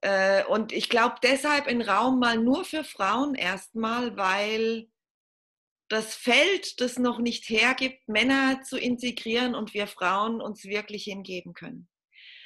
[0.00, 4.91] Äh, und ich glaube deshalb ein Raum mal nur für Frauen erstmal, weil
[5.92, 11.52] das Feld, das noch nicht hergibt, Männer zu integrieren und wir Frauen uns wirklich hingeben
[11.52, 11.86] können.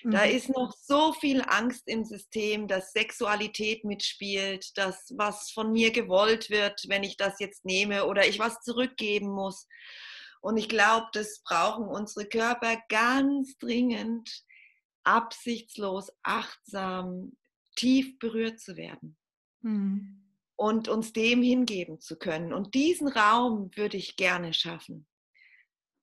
[0.03, 0.11] Mhm.
[0.11, 5.93] Da ist noch so viel Angst im System, dass Sexualität mitspielt, dass was von mir
[5.93, 9.69] gewollt wird, wenn ich das jetzt nehme oder ich was zurückgeben muss.
[10.41, 14.29] Und ich glaube, das brauchen unsere Körper ganz dringend,
[15.05, 17.37] absichtslos, achtsam,
[17.77, 19.17] tief berührt zu werden.
[19.61, 20.26] Mhm
[20.57, 22.53] und uns dem hingeben zu können.
[22.53, 25.07] Und diesen Raum würde ich gerne schaffen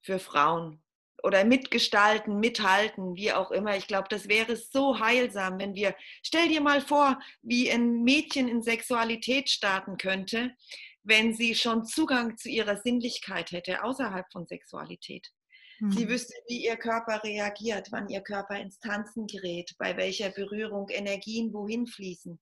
[0.00, 0.82] für Frauen
[1.22, 3.76] oder mitgestalten, mithalten, wie auch immer.
[3.76, 8.46] Ich glaube, das wäre so heilsam, wenn wir, stell dir mal vor, wie ein Mädchen
[8.46, 10.54] in Sexualität starten könnte,
[11.02, 15.30] wenn sie schon Zugang zu ihrer Sinnlichkeit hätte, außerhalb von Sexualität.
[15.80, 15.92] Mhm.
[15.92, 20.88] Sie wüsste, wie ihr Körper reagiert, wann ihr Körper ins Tanzen gerät, bei welcher Berührung
[20.90, 22.38] Energien wohin fließen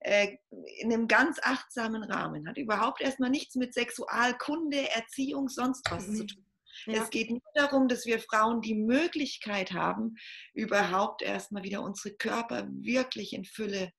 [0.00, 0.36] äh,
[0.78, 2.48] in einem ganz achtsamen Rahmen.
[2.48, 6.16] Hat überhaupt erstmal nichts mit Sexualkunde, Erziehung, sonst was mhm.
[6.16, 6.46] zu tun.
[6.84, 7.02] Ja.
[7.02, 10.16] Es geht nur darum, dass wir Frauen die Möglichkeit haben,
[10.52, 13.92] überhaupt erstmal wieder unsere Körper wirklich in Fülle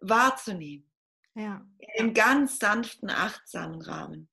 [0.00, 0.90] wahrzunehmen.
[1.34, 1.66] Ja.
[1.78, 4.28] In einem ganz sanften, achtsamen Rahmen.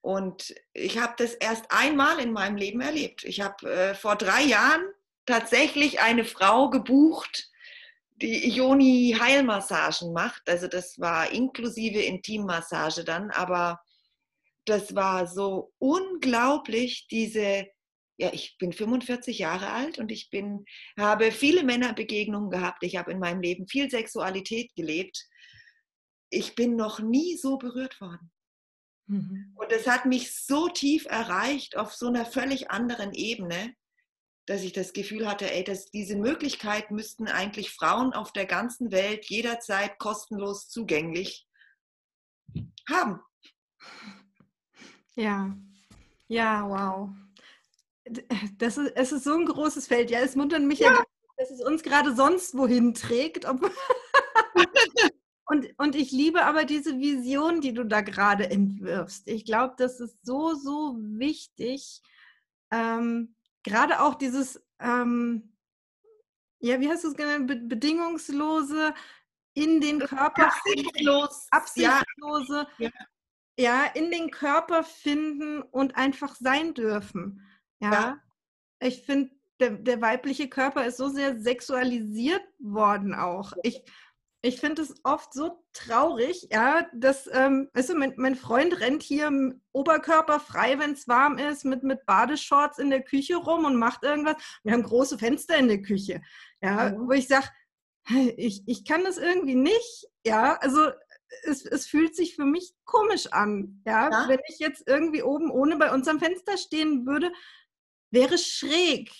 [0.00, 3.24] Und ich habe das erst einmal in meinem Leben erlebt.
[3.24, 4.82] Ich habe äh, vor drei Jahren
[5.26, 7.51] tatsächlich eine Frau gebucht,
[8.22, 10.48] die Ioni-Heilmassagen macht.
[10.48, 13.80] Also das war inklusive Intimmassage dann, aber
[14.64, 17.66] das war so unglaublich, diese,
[18.16, 20.64] ja, ich bin 45 Jahre alt und ich bin,
[20.96, 22.84] habe viele Männerbegegnungen gehabt.
[22.84, 25.26] Ich habe in meinem Leben viel Sexualität gelebt.
[26.30, 28.30] Ich bin noch nie so berührt worden.
[29.08, 29.52] Mhm.
[29.56, 33.74] Und das hat mich so tief erreicht auf so einer völlig anderen Ebene,
[34.46, 38.90] dass ich das Gefühl hatte, ey, dass diese Möglichkeit müssten eigentlich Frauen auf der ganzen
[38.90, 41.46] Welt jederzeit kostenlos zugänglich
[42.88, 43.20] haben.
[45.14, 45.56] Ja,
[46.28, 47.10] ja, wow.
[48.58, 50.10] Das ist, es ist so ein großes Feld.
[50.10, 51.04] Ja, es wundert mich ja, ja
[51.36, 53.44] dass es uns gerade sonst wohin trägt.
[55.46, 59.28] und, und ich liebe aber diese Vision, die du da gerade entwirfst.
[59.28, 62.02] Ich glaube, das ist so, so wichtig.
[62.70, 65.56] Ähm, gerade auch dieses, ähm,
[66.58, 68.94] ja, wie hast du es genannt, Be bedingungslose
[69.54, 72.90] in den Körper absichtlos, absichtslose, ja.
[73.58, 73.84] ja.
[73.94, 77.46] in den Körper finden und einfach sein dürfen.
[77.80, 78.18] Ja, ja.
[78.80, 83.52] ich finde, der, der weibliche Körper ist so sehr sexualisiert worden auch.
[83.62, 83.82] Ich,
[84.44, 89.30] ich finde es oft so traurig, ja, dass, ähm, du, mein, mein Freund rennt hier
[89.70, 94.36] oberkörperfrei, wenn es warm ist, mit, mit Badeshorts in der Küche rum und macht irgendwas.
[94.64, 96.20] Wir haben große Fenster in der Küche,
[96.60, 97.08] ja, mhm.
[97.08, 97.46] wo ich sage,
[98.36, 100.90] ich, ich kann das irgendwie nicht, ja, also
[101.44, 104.10] es, es fühlt sich für mich komisch an, ja?
[104.10, 107.32] ja, wenn ich jetzt irgendwie oben ohne bei uns am Fenster stehen würde,
[108.10, 109.10] wäre schräg,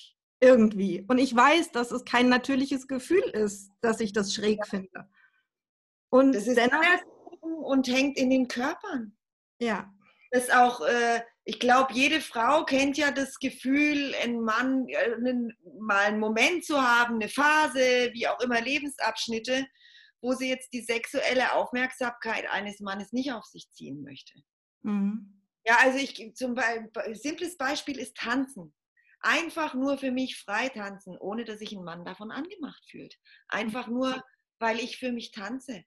[0.42, 1.05] irgendwie.
[1.09, 5.09] Und ich weiß, dass es kein natürliches Gefühl ist, dass ich das schräg finde.
[6.11, 6.83] Und das ist dennoch,
[7.40, 9.16] und hängt in den Körpern.
[9.61, 9.90] Ja.
[10.33, 16.07] Das auch, äh, ich glaube, jede Frau kennt ja das Gefühl, einen Mann einen, mal
[16.07, 19.66] einen Moment zu haben, eine Phase, wie auch immer Lebensabschnitte,
[20.20, 24.33] wo sie jetzt die sexuelle Aufmerksamkeit eines Mannes nicht auf sich ziehen möchte.
[24.83, 25.40] Mhm.
[25.64, 28.74] Ja, also ich zum Beispiel, simples Beispiel ist Tanzen
[29.22, 33.16] einfach nur für mich frei tanzen, ohne dass sich ein Mann davon angemacht fühlt.
[33.48, 34.22] Einfach nur,
[34.58, 35.85] weil ich für mich tanze.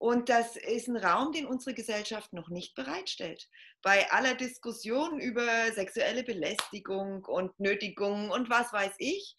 [0.00, 3.48] Und das ist ein Raum, den unsere Gesellschaft noch nicht bereitstellt.
[3.82, 9.36] Bei aller Diskussion über sexuelle Belästigung und Nötigung und was weiß ich,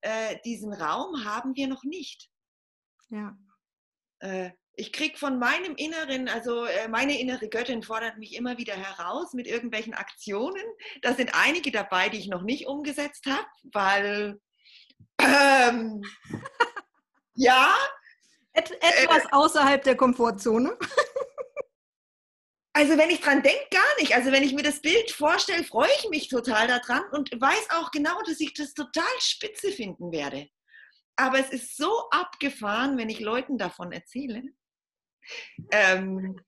[0.00, 2.28] äh, diesen Raum haben wir noch nicht.
[3.08, 3.38] Ja.
[4.18, 4.50] Äh,
[4.80, 9.34] ich kriege von meinem Inneren, also äh, meine innere Göttin fordert mich immer wieder heraus
[9.34, 10.62] mit irgendwelchen Aktionen.
[11.02, 14.40] Da sind einige dabei, die ich noch nicht umgesetzt habe, weil
[15.20, 16.02] ähm,
[17.34, 17.74] ja.
[18.54, 20.76] Et etwas äh, außerhalb der Komfortzone.
[22.72, 24.14] Also wenn ich dran denke, gar nicht.
[24.14, 27.90] Also wenn ich mir das Bild vorstelle, freue ich mich total daran und weiß auch
[27.90, 30.48] genau, dass ich das total spitze finden werde.
[31.16, 34.42] Aber es ist so abgefahren, wenn ich Leuten davon erzähle.
[35.70, 36.40] Ähm,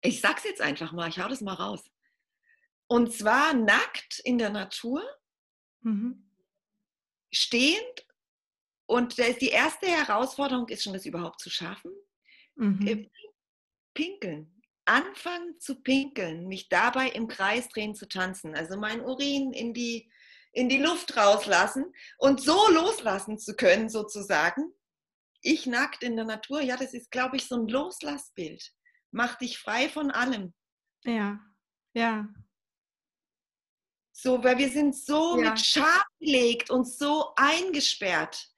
[0.00, 1.84] ich sag's jetzt einfach mal, ich hau das mal raus.
[2.86, 5.02] Und zwar nackt in der Natur,
[5.80, 6.30] mhm.
[7.30, 8.06] stehend.
[8.86, 11.92] Und die erste Herausforderung ist schon, das überhaupt zu schaffen.
[12.56, 12.86] Mhm.
[12.86, 13.10] Äh,
[13.94, 14.62] pinkeln.
[14.86, 18.54] Anfangen zu pinkeln, mich dabei im Kreis drehen zu tanzen.
[18.54, 20.10] Also mein Urin in die,
[20.52, 24.72] in die Luft rauslassen und so loslassen zu können, sozusagen,
[25.40, 28.72] ich nackt in der Natur, ja, das ist, glaube ich, so ein Loslassbild.
[29.10, 30.52] Mach dich frei von allem.
[31.04, 31.40] Ja,
[31.94, 32.28] ja.
[34.12, 35.50] So, weil wir sind so ja.
[35.50, 38.52] mit Scham gelegt und so eingesperrt.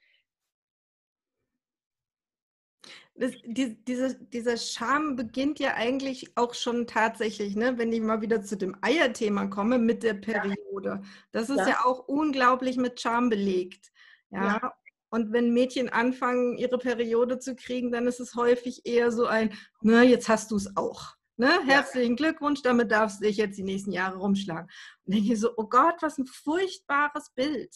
[3.14, 8.23] Das, die, diese, dieser Scham beginnt ja eigentlich auch schon tatsächlich, ne, wenn ich mal
[8.23, 11.03] wieder zu dem Eierthema komme, mit der Periode.
[11.31, 13.93] Das ist ja, ja auch unglaublich mit Scham belegt.
[14.31, 14.59] Ja?
[14.62, 14.73] ja.
[15.11, 19.53] Und wenn Mädchen anfangen, ihre Periode zu kriegen, dann ist es häufig eher so ein,
[19.83, 21.16] na, jetzt hast du es auch.
[21.37, 21.51] Ne?
[21.64, 24.70] Herzlichen Glückwunsch, damit darfst du dich jetzt die nächsten Jahre rumschlagen.
[25.07, 27.75] Und denke ich so, oh Gott, was ein furchtbares Bild.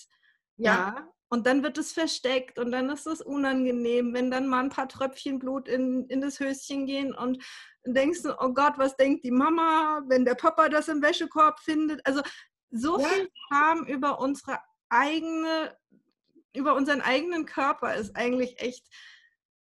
[0.57, 0.73] Ja.
[0.73, 1.09] ja.
[1.29, 4.89] Und dann wird es versteckt und dann ist es unangenehm, wenn dann mal ein paar
[4.89, 7.43] Tröpfchen Blut in, in das Höschen gehen und
[7.85, 12.07] denkst du, oh Gott, was denkt die Mama, wenn der Papa das im Wäschekorb findet?
[12.07, 12.23] Also
[12.71, 13.09] so ja.
[13.09, 14.59] viel Scham über unsere
[14.91, 15.77] eigene
[16.55, 18.87] über unseren eigenen Körper ist eigentlich echt,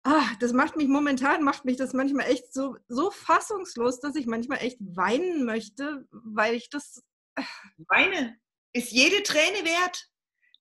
[0.04, 4.26] ah, das macht mich momentan, macht mich das manchmal echt so, so fassungslos, dass ich
[4.26, 7.04] manchmal echt weinen möchte, weil ich das.
[7.36, 7.44] Äh,
[7.88, 8.38] Weine
[8.74, 10.10] ist jede Träne wert.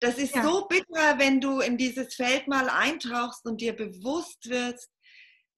[0.01, 0.43] Das ist ja.
[0.43, 4.91] so bitter, wenn du in dieses Feld mal eintauchst und dir bewusst wirst,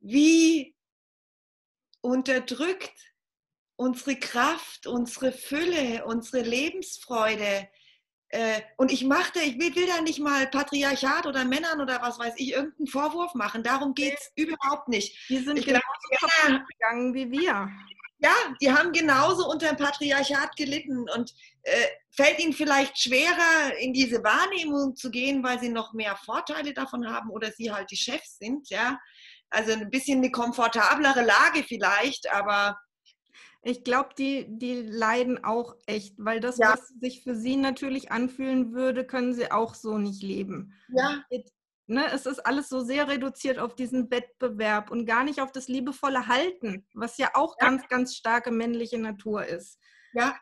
[0.00, 0.76] wie
[2.02, 2.92] unterdrückt
[3.76, 7.68] unsere Kraft, unsere Fülle, unsere Lebensfreude,
[8.34, 12.18] äh, und ich machte, ich will, will, da nicht mal Patriarchat oder Männern oder was
[12.18, 13.62] weiß ich, irgendeinen Vorwurf machen.
[13.62, 14.42] Darum geht es nee.
[14.42, 15.16] überhaupt nicht.
[15.28, 15.84] Die sind ich genauso
[16.18, 17.70] glaub, gegangen wie wir.
[18.18, 21.32] Ja, die haben genauso unter dem Patriarchat gelitten und
[21.62, 26.74] äh, fällt ihnen vielleicht schwerer, in diese Wahrnehmung zu gehen, weil sie noch mehr Vorteile
[26.74, 28.98] davon haben oder sie halt die Chefs sind, ja.
[29.50, 32.80] Also ein bisschen eine komfortablere Lage vielleicht, aber
[33.66, 36.72] Ich glaube, die, die leiden auch echt, weil das, Ja.
[36.74, 40.74] was sich für sie natürlich anfühlen würde, können sie auch so nicht leben.
[40.88, 41.24] Ja,
[41.86, 45.68] Ne, es ist alles so sehr reduziert auf diesen Wettbewerb und gar nicht auf das
[45.68, 47.68] liebevolle Halten, was ja auch Ja.
[47.68, 49.78] ganz, ganz starke männliche Natur ist.
[50.14, 50.34] ja,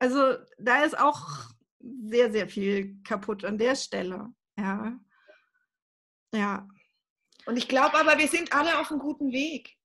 [0.00, 4.32] Also da ist auch sehr, sehr viel kaputt an der Stelle.
[4.58, 4.98] Ja.
[6.34, 6.68] Ja.
[7.46, 9.77] Und ich glaube aber, wir sind alle auf einem guten Weg.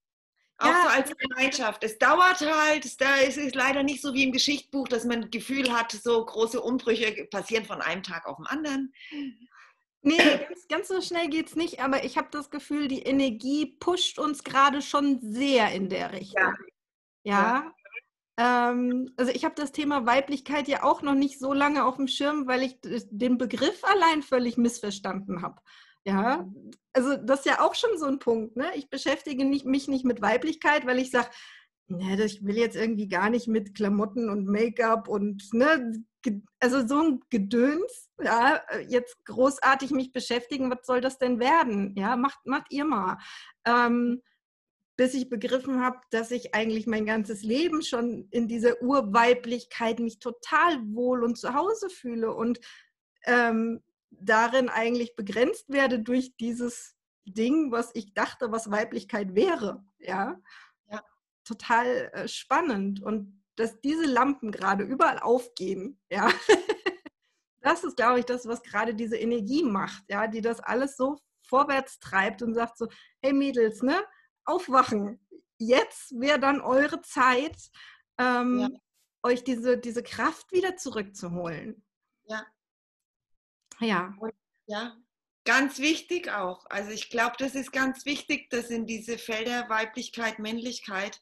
[0.63, 0.83] Auch Ja.
[0.83, 1.83] so als Gemeinschaft.
[1.83, 5.71] Es dauert halt, es, ist leider nicht so wie im Geschichtbuch, dass man das Gefühl
[5.73, 8.93] hat, so große Umbrüche passieren von einem Tag auf den anderen.
[10.01, 13.77] Nee, ganz, ganz so schnell geht es nicht, aber ich habe das Gefühl, die Energie
[13.79, 16.53] pusht uns gerade schon sehr in der Richtung.
[17.23, 17.73] Ja.
[18.37, 22.07] Ähm, also ich habe das Thema Weiblichkeit ja auch noch nicht so lange auf dem
[22.07, 25.61] Schirm, weil ich den Begriff allein völlig missverstanden habe.
[26.05, 26.49] Ja,
[26.91, 28.57] also das ist ja auch schon so ein Punkt.
[28.57, 28.71] Ne?
[28.75, 31.29] Ich beschäftige nicht, mich nicht mit Weiblichkeit, weil ich sage,
[31.87, 35.93] ne, ich will jetzt irgendwie gar nicht mit Klamotten und Make-up und ne,
[36.59, 41.95] also so ein Gedöns, ja, jetzt großartig mich beschäftigen, was soll das denn werden?
[41.97, 43.17] Ja, macht, macht ihr mal.
[43.65, 44.21] Ähm,
[44.95, 50.19] bis ich begriffen habe, dass ich eigentlich mein ganzes Leben schon in dieser Urweiblichkeit mich
[50.19, 52.59] total wohl und zu Hause fühle und
[53.25, 53.81] ähm,
[54.21, 56.95] darin eigentlich begrenzt werde durch dieses
[57.25, 59.83] Ding, was ich dachte, was Weiblichkeit wäre.
[59.99, 60.39] Ja,
[60.87, 61.01] Ja.
[61.45, 65.99] total äh, spannend und dass diese Lampen gerade überall aufgehen.
[66.09, 66.27] Ja,
[67.61, 70.03] das ist, glaube ich, das, was gerade diese Energie macht.
[70.09, 72.87] Ja, die das alles so vorwärts treibt und sagt so,
[73.21, 74.03] hey Mädels, ne?
[74.45, 75.19] aufwachen.
[75.57, 77.55] Jetzt wäre dann eure Zeit,
[78.17, 78.69] ähm, Ja.
[79.23, 81.85] euch diese, diese Kraft wieder zurückzuholen.
[82.25, 82.45] Ja.
[83.79, 84.13] Ja,
[84.65, 84.95] Ja,
[85.45, 86.65] ganz wichtig auch.
[86.69, 91.19] Also ich glaube, das ist ganz wichtig, dass in diese Felder Weiblichkeit, Männlichkeit,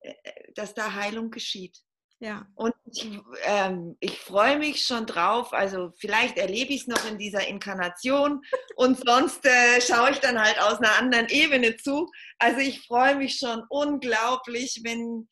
[0.00, 0.14] äh,
[0.54, 1.78] dass da Heilung geschieht.
[2.20, 3.06] ja, Und ich,
[3.44, 5.52] ähm, ich freue mich schon drauf.
[5.52, 8.42] Also vielleicht erlebe ich es noch in dieser Inkarnation
[8.76, 12.10] und sonst äh, schaue ich dann halt aus einer anderen Ebene zu.
[12.38, 15.28] Also ich freue mich schon unglaublich, wenn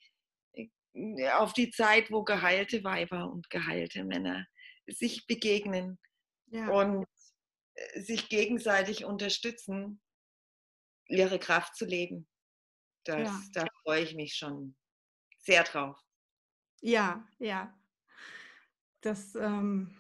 [0.52, 4.46] äh, auf die Zeit, wo geheilte Weiber und geheilte Männer
[4.86, 5.98] sich begegnen
[6.50, 6.68] ja.
[6.68, 7.06] und
[7.74, 10.00] äh, sich gegenseitig unterstützen,
[11.08, 12.28] ihre Kraft zu leben.
[13.04, 13.40] Das, Ja.
[13.54, 14.76] Da freue ich mich schon
[15.38, 15.98] sehr drauf.
[16.80, 17.74] Ja, ja.
[19.00, 19.96] Das, ähm,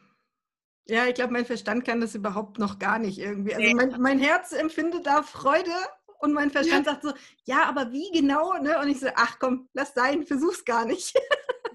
[0.86, 3.54] ja, ich glaube, mein Verstand kann das überhaupt noch gar nicht irgendwie.
[3.54, 5.70] Also mein, mein Herz empfindet da Freude
[6.18, 7.12] und mein Verstand sagt so,
[7.44, 8.54] ja, aber wie genau?
[8.58, 8.78] Ne?
[8.78, 11.14] Und ich so, ach komm, lass sein, versuch's gar nicht.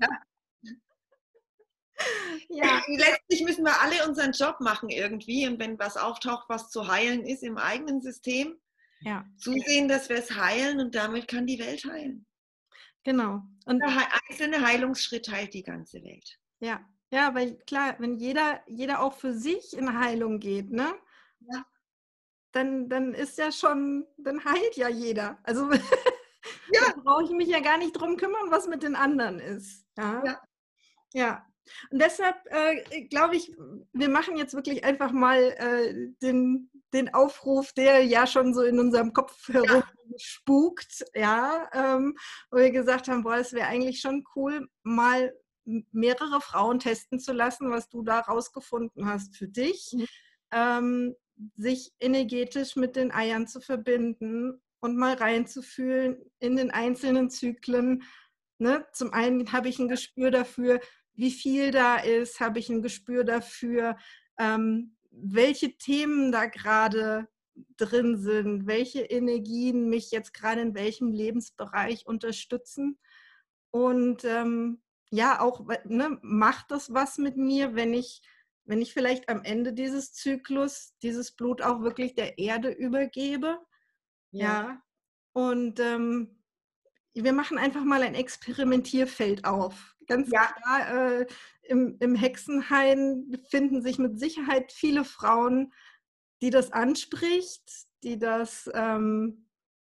[0.01, 0.09] ja,
[2.49, 7.25] Letztlich müssen wir alle unseren Job machen irgendwie und wenn was auftaucht, was zu heilen
[7.25, 8.59] ist im eigenen System,
[9.01, 12.25] ja, zusehen, dass wir es heilen und damit kann die Welt heilen.
[13.03, 13.41] genau.
[13.65, 16.39] Und Der einzelne Heilungsschritt heilt die ganze Welt.
[16.59, 16.81] ja,
[17.11, 20.95] ja, weil klar, wenn jeder, jeder auch für sich in Heilung geht, ne?
[21.41, 21.63] Ja.
[22.53, 25.37] Dann, dann ist ja schon, dann heilt ja jeder.
[25.43, 25.69] Also
[26.73, 26.93] Ja.
[27.03, 29.85] brauche ich mich ja gar nicht drum kümmern, was mit den anderen ist.
[29.97, 30.23] Ja.
[30.25, 30.41] Ja.
[31.13, 31.52] Ja.
[31.89, 33.51] Und deshalb äh, glaube ich,
[33.93, 38.79] wir machen jetzt wirklich einfach mal äh, den, den Aufruf, der ja schon so in
[38.79, 42.15] unserem Kopf herumspukt, ja, ähm,
[42.51, 45.33] wo wir gesagt haben, boah, es wäre eigentlich schon cool, mal
[45.91, 50.07] mehrere Frauen testen zu lassen, was du da rausgefunden hast für dich, Mhm.
[50.51, 51.15] ähm,
[51.57, 58.03] sich energetisch mit den Eiern zu verbinden und mal reinzufühlen in den einzelnen Zyklen.
[58.59, 58.85] Ne?
[58.91, 60.79] Zum einen habe ich ein Gespür dafür,
[61.15, 63.97] wie viel da ist, habe ich ein Gespür dafür,
[64.37, 67.27] ähm, welche Themen da gerade
[67.77, 72.99] drin sind, welche Energien mich jetzt gerade in welchem Lebensbereich unterstützen.
[73.71, 78.21] Und ähm, ja, auch ne, macht das was mit mir, wenn ich,
[78.65, 83.59] wenn ich vielleicht am Ende dieses Zyklus dieses Blut auch wirklich der Erde übergebe.
[84.31, 84.81] Ja.
[85.33, 86.42] Und ähm,
[87.13, 89.95] wir machen einfach mal ein Experimentierfeld auf.
[90.07, 90.45] Ganz Ja.
[90.47, 91.27] klar, äh,
[91.63, 95.73] im, im Hexenhain finden sich mit Sicherheit viele Frauen,
[96.41, 97.63] die das anspricht,
[98.03, 99.47] die das ähm,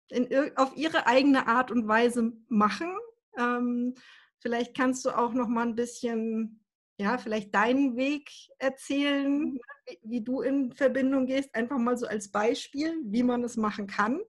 [0.10, 2.96] in, auf ihre eigene Art und Weise machen.
[3.38, 3.96] Ähm,
[4.40, 6.64] vielleicht kannst du auch noch mal ein bisschen,
[6.98, 12.32] ja, vielleicht deinen Weg erzählen, wie, wie du in Verbindung gehst, einfach mal so als
[12.32, 14.22] Beispiel, wie man es machen kann.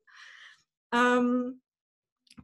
[0.93, 1.61] Ähm,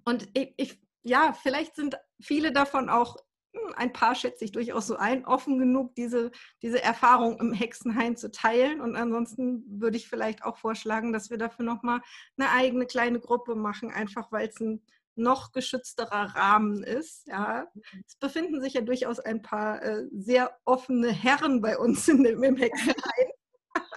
[0.04, 3.16] und ich, ich, ja, vielleicht sind viele davon auch,
[3.54, 6.30] hm, ein paar schätze ich durchaus so ein, offen genug, diese,
[6.62, 8.80] diese Erfahrung im Hexenhain zu teilen.
[8.80, 12.00] Und ansonsten würde ich vielleicht auch vorschlagen, dass wir dafür nochmal
[12.36, 14.82] eine eigene kleine Gruppe machen, einfach weil es ein
[15.16, 17.28] noch geschützterer Rahmen ist.
[17.28, 17.68] Ja.
[18.06, 22.42] Es befinden sich ja durchaus ein paar äh, sehr offene Herren bei uns in dem,
[22.42, 23.30] im Hexenhain.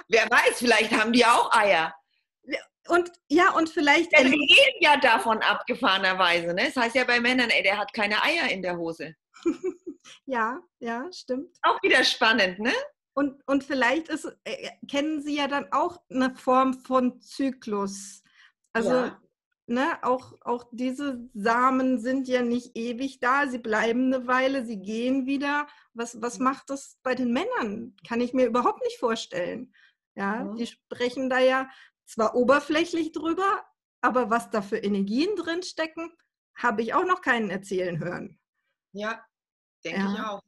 [0.09, 1.93] Wer weiß, vielleicht haben die auch Eier.
[2.89, 4.11] Und ja, und vielleicht.
[4.13, 6.53] Ja, wir gehen ja davon abgefahrenerweise.
[6.53, 6.65] Ne?
[6.65, 9.15] Das heißt ja bei Männern, ey, der hat keine Eier in der Hose.
[10.25, 11.57] ja, ja, stimmt.
[11.63, 12.73] Auch wieder spannend, ne?
[13.13, 18.21] Und, und vielleicht ist, äh, kennen Sie ja dann auch eine Form von Zyklus.
[18.73, 19.19] Also ja
[19.67, 24.79] ne, auch, auch diese Samen sind ja nicht ewig da, sie bleiben eine Weile, sie
[24.79, 25.67] gehen wieder.
[25.93, 26.45] Was, was mhm.
[26.45, 27.95] macht das bei den Männern?
[28.07, 29.73] Kann ich mir überhaupt nicht vorstellen.
[30.15, 30.55] Ja, mhm.
[30.55, 31.69] die sprechen da ja
[32.07, 33.63] zwar oberflächlich drüber,
[34.01, 36.11] aber was da für Energien drin stecken,
[36.55, 38.39] habe ich auch noch keinen erzählen hören.
[38.93, 39.23] Ja,
[39.83, 40.13] denke ja.
[40.13, 40.41] ich auch.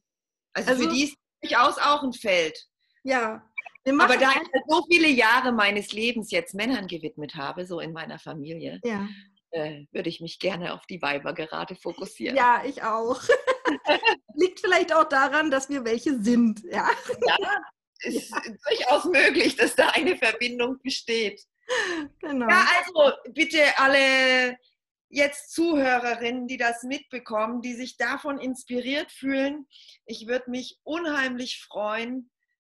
[0.53, 2.57] Also, also, für die ist durchaus auch ein Feld.
[3.03, 3.45] Ja.
[3.85, 8.19] Aber da ich so viele Jahre meines Lebens jetzt Männern gewidmet habe, so in meiner
[8.19, 9.07] Familie, ja.
[9.51, 12.35] äh, würde ich mich gerne auf die Weiber gerade fokussieren.
[12.35, 13.21] Ja, ich auch.
[14.35, 16.61] Liegt vielleicht auch daran, dass wir welche sind.
[16.71, 16.89] Ja,
[17.25, 17.61] ja
[18.01, 18.33] ist
[18.67, 21.41] durchaus möglich, dass da eine Verbindung besteht.
[22.21, 22.49] Genau.
[22.49, 24.57] Ja, also bitte alle
[25.09, 29.67] jetzt Zuhörerinnen, die das mitbekommen, die sich davon inspiriert fühlen.
[30.05, 32.29] Ich würde mich unheimlich freuen,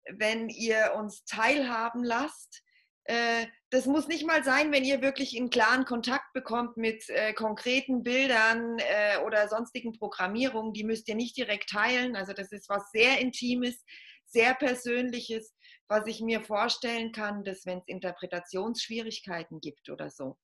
[0.09, 2.63] wenn ihr uns teilhaben lasst.
[3.05, 7.33] Äh, das muss nicht mal sein, wenn ihr wirklich einen klaren Kontakt bekommt mit äh,
[7.33, 10.73] konkreten Bildern äh, oder sonstigen Programmierungen.
[10.73, 12.15] Die müsst ihr nicht direkt teilen.
[12.15, 13.83] Also das ist was sehr Intimes,
[14.25, 15.53] sehr Persönliches,
[15.93, 20.37] was ich mir vorstellen kann, dass wenn es Interpretationsschwierigkeiten gibt oder so,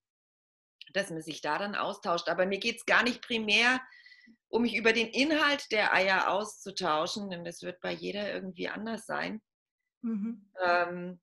[0.93, 2.30] dass man sich da dann austauscht.
[2.30, 3.82] Aber mir geht es gar nicht primär
[4.47, 9.06] um mich über den Inhalt der Eier auszutauschen, denn das wird bei jeder irgendwie anders
[9.06, 9.41] sein,
[10.02, 10.50] Mhm.
[10.64, 11.20] Ähm,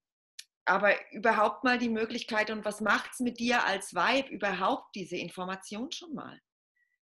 [0.65, 5.17] aber überhaupt mal die Möglichkeit und was macht es mit dir als Weib überhaupt diese
[5.17, 6.41] Information schon mal?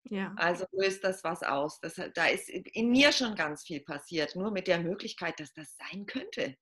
[0.03, 0.34] Ja.
[0.38, 1.80] Also löst das was aus.
[1.82, 5.76] Das, da ist in mir schon ganz viel passiert, nur mit der Möglichkeit, dass das
[5.78, 6.55] sein könnte.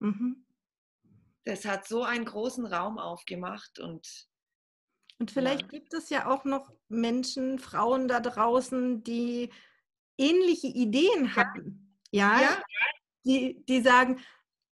[0.00, 0.44] Mhm.
[1.44, 4.28] Das hat so einen großen Raum aufgemacht und
[5.20, 5.68] und vielleicht ja.
[5.68, 9.50] gibt es ja auch noch Menschen, Frauen da draußen, die
[10.16, 11.98] ähnliche Ideen hatten.
[12.10, 12.62] Ja, ja.
[13.24, 14.18] Die, die sagen,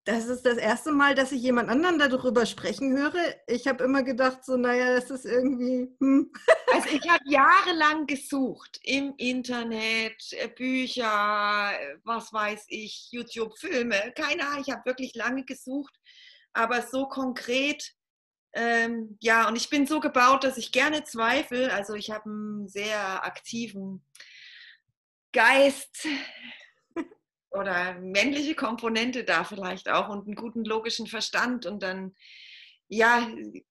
[0.06, 3.34] das ist das erste Mal, dass ich jemand anderen darüber sprechen höre.
[3.48, 5.88] Ich habe immer gedacht, so, naja, das ist irgendwie.
[6.00, 6.32] Hm.
[6.72, 14.12] Also, ich habe jahrelang gesucht im Internet, äh, Bücher, äh, was weiß ich, YouTube-Filme.
[14.14, 15.94] Keine Ahnung, ich habe wirklich lange gesucht,
[16.52, 17.94] aber so konkret.
[18.52, 21.72] Ähm, ja, und ich bin so gebaut, dass ich gerne zweifle.
[21.72, 24.04] Also, ich habe einen sehr aktiven
[25.32, 26.06] Geist
[27.50, 31.66] oder männliche Komponente da vielleicht auch und einen guten logischen Verstand.
[31.66, 32.14] Und dann,
[32.88, 33.28] ja,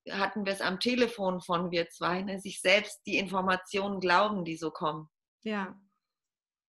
[0.09, 4.57] hatten wir es am Telefon von wir zwei, ne, sich selbst die Informationen glauben, die
[4.57, 5.09] so kommen.
[5.43, 5.79] Ja.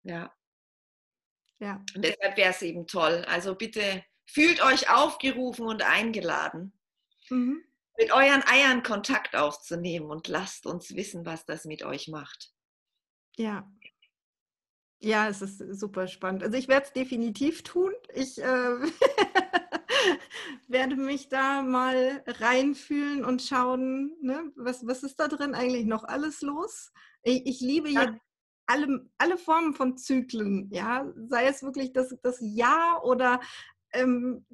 [0.03, 0.33] Ja.
[1.59, 1.83] Ja.
[1.95, 3.25] Und deshalb wäre es eben toll.
[3.27, 6.77] Also bitte fühlt euch aufgerufen und eingeladen,
[7.29, 7.63] mhm.
[7.97, 12.53] mit euren Eiern Kontakt aufzunehmen und lasst uns wissen, was das mit euch macht.
[13.37, 13.69] Ja,
[14.99, 16.43] ja, es ist super spannend.
[16.43, 17.93] Also ich werde es definitiv tun.
[18.13, 18.43] Ich äh,
[20.67, 26.03] werde mich da mal reinfühlen und schauen, ne, was, was ist da drin eigentlich noch
[26.03, 26.91] alles los.
[27.21, 28.05] Ich, ich liebe ja.
[28.05, 28.17] ja
[28.65, 33.39] alle, alle Formen von Zyklen, ja, sei es wirklich das, das Jahr oder
[33.93, 34.45] ähm,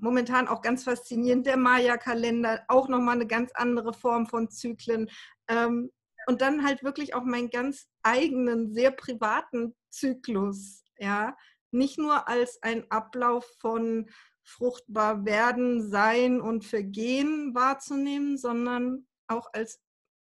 [0.00, 5.08] momentan auch ganz faszinierend der Maya-Kalender, auch nochmal eine ganz andere Form von Zyklen.
[5.48, 5.90] Ähm,
[6.26, 11.36] und dann halt wirklich auch meinen ganz eigenen, sehr privaten Zyklus, ja,
[11.70, 14.10] nicht nur als ein Ablauf von
[14.44, 19.80] fruchtbar werden, sein und vergehen wahrzunehmen, sondern auch als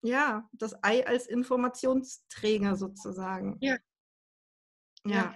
[0.02, 3.58] ja, das Ei als Informationsträger sozusagen.
[3.62, 3.78] Ja.
[5.06, 5.36] Ja.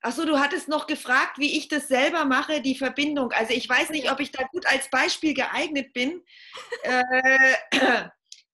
[0.00, 3.32] Achso, du hattest noch gefragt, wie ich das selber mache, die Verbindung.
[3.32, 6.22] Also ich weiß nicht, ob ich da gut als Beispiel geeignet bin.
[6.82, 7.54] äh,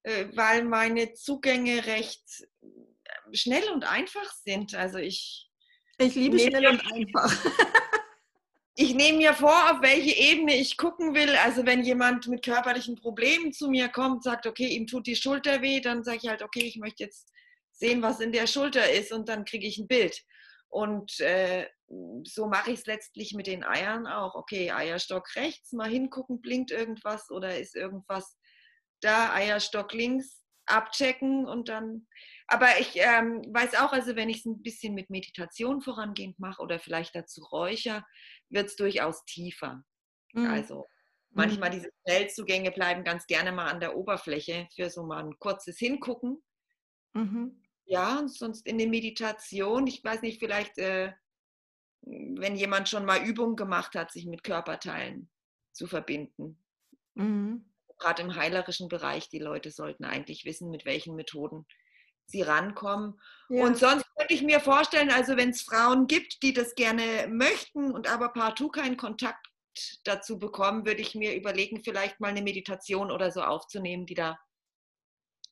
[0.05, 2.47] äh, weil meine Zugänge recht
[3.33, 4.75] schnell und einfach sind.
[4.75, 5.49] Also ich.
[5.99, 7.31] Ich liebe schnell und einfach.
[8.75, 11.37] ich nehme mir vor, auf welche Ebene ich gucken will.
[11.37, 15.61] Also wenn jemand mit körperlichen Problemen zu mir kommt, sagt, okay, ihm tut die Schulter
[15.61, 17.31] weh, dann sage ich halt, okay, ich möchte jetzt
[17.73, 20.23] sehen, was in der Schulter ist und dann kriege ich ein Bild.
[20.69, 21.67] Und äh,
[22.25, 24.35] so mache ich es letztlich mit den Eiern auch.
[24.37, 28.39] Okay, Eierstock rechts, mal hingucken, blinkt irgendwas oder ist irgendwas
[29.01, 32.07] da Eierstock links abchecken und dann.
[32.53, 36.61] Aber ich ähm, weiß auch, also wenn ich es ein bisschen mit Meditation vorangehend mache
[36.63, 38.05] oder vielleicht dazu räucher,
[38.49, 39.85] wird es durchaus tiefer.
[40.33, 40.47] Mhm.
[40.47, 40.87] Also
[41.33, 45.79] Manchmal diese Schnellzugänge bleiben ganz gerne mal an der Oberfläche für so mal ein kurzes
[45.79, 46.43] Hingucken.
[47.13, 47.63] Mhm.
[47.85, 51.13] Ja, und sonst in der Meditation, ich weiß nicht, vielleicht, äh,
[52.03, 55.31] wenn jemand schon mal Übungen gemacht hat, sich mit Körperteilen
[55.73, 56.59] zu verbinden.
[57.15, 57.65] Mhm.
[57.99, 61.67] Gerade im heilerischen Bereich, die Leute sollten eigentlich wissen, mit welchen Methoden
[62.31, 63.21] sie rankommen.
[63.49, 63.65] Ja.
[63.65, 67.91] Und sonst könnte ich mir vorstellen, also wenn es Frauen gibt, die das gerne möchten
[67.91, 69.47] und aber partout keinen Kontakt
[70.05, 74.39] dazu bekommen, würde ich mir überlegen, vielleicht mal eine Meditation oder so aufzunehmen, die da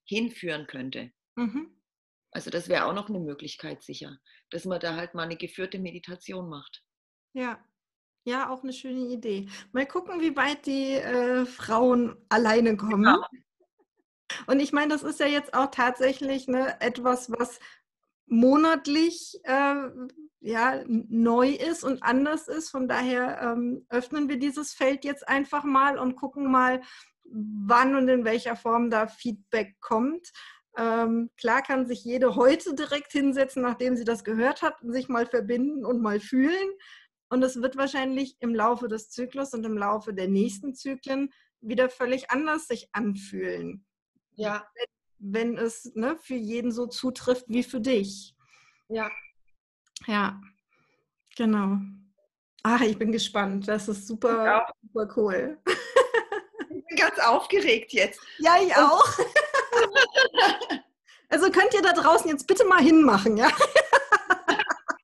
[0.05, 1.13] hinführen könnte.
[1.37, 1.75] Mhm.
[2.31, 4.19] Also das wäre auch noch eine Möglichkeit sicher,
[4.51, 6.85] dass man da halt mal eine geführte Meditation macht.
[7.33, 7.65] Ja,
[8.25, 9.49] ja, auch eine schöne Idee.
[9.73, 13.05] Mal gucken, wie weit die äh, Frauen alleine kommen.
[13.05, 13.25] Genau.
[14.47, 17.59] Und ich meine, das ist ja jetzt auch tatsächlich ne, etwas, was
[18.27, 19.89] monatlich äh,
[20.41, 22.71] ja, neu ist und anders ist.
[22.71, 26.83] Von daher ähm, öffnen wir dieses Feld jetzt einfach mal und gucken mal,
[27.25, 30.31] wann und in welcher Form da Feedback kommt.
[30.77, 35.09] Ähm, klar kann sich jede heute direkt hinsetzen, nachdem sie das gehört hat, und sich
[35.09, 36.69] mal verbinden und mal fühlen.
[37.31, 41.91] Und es wird wahrscheinlich im Laufe des Zyklus und im Laufe der nächsten Zyklen wieder
[41.91, 43.85] völlig anders sich anfühlen.
[44.39, 44.67] Ja.
[45.19, 48.35] Wenn, wenn es ne, für jeden so zutrifft wie für dich.
[48.89, 49.11] Ja.
[50.07, 50.41] Ja,
[51.37, 51.79] genau.
[52.63, 53.67] Ach, ich bin gespannt.
[53.69, 55.59] Das ist super, super cool.
[56.71, 58.21] Ich bin ganz aufgeregt jetzt.
[58.39, 59.05] Ja, ich auch.
[61.31, 63.51] Also könnt ihr da draußen jetzt bitte mal hinmachen, ja?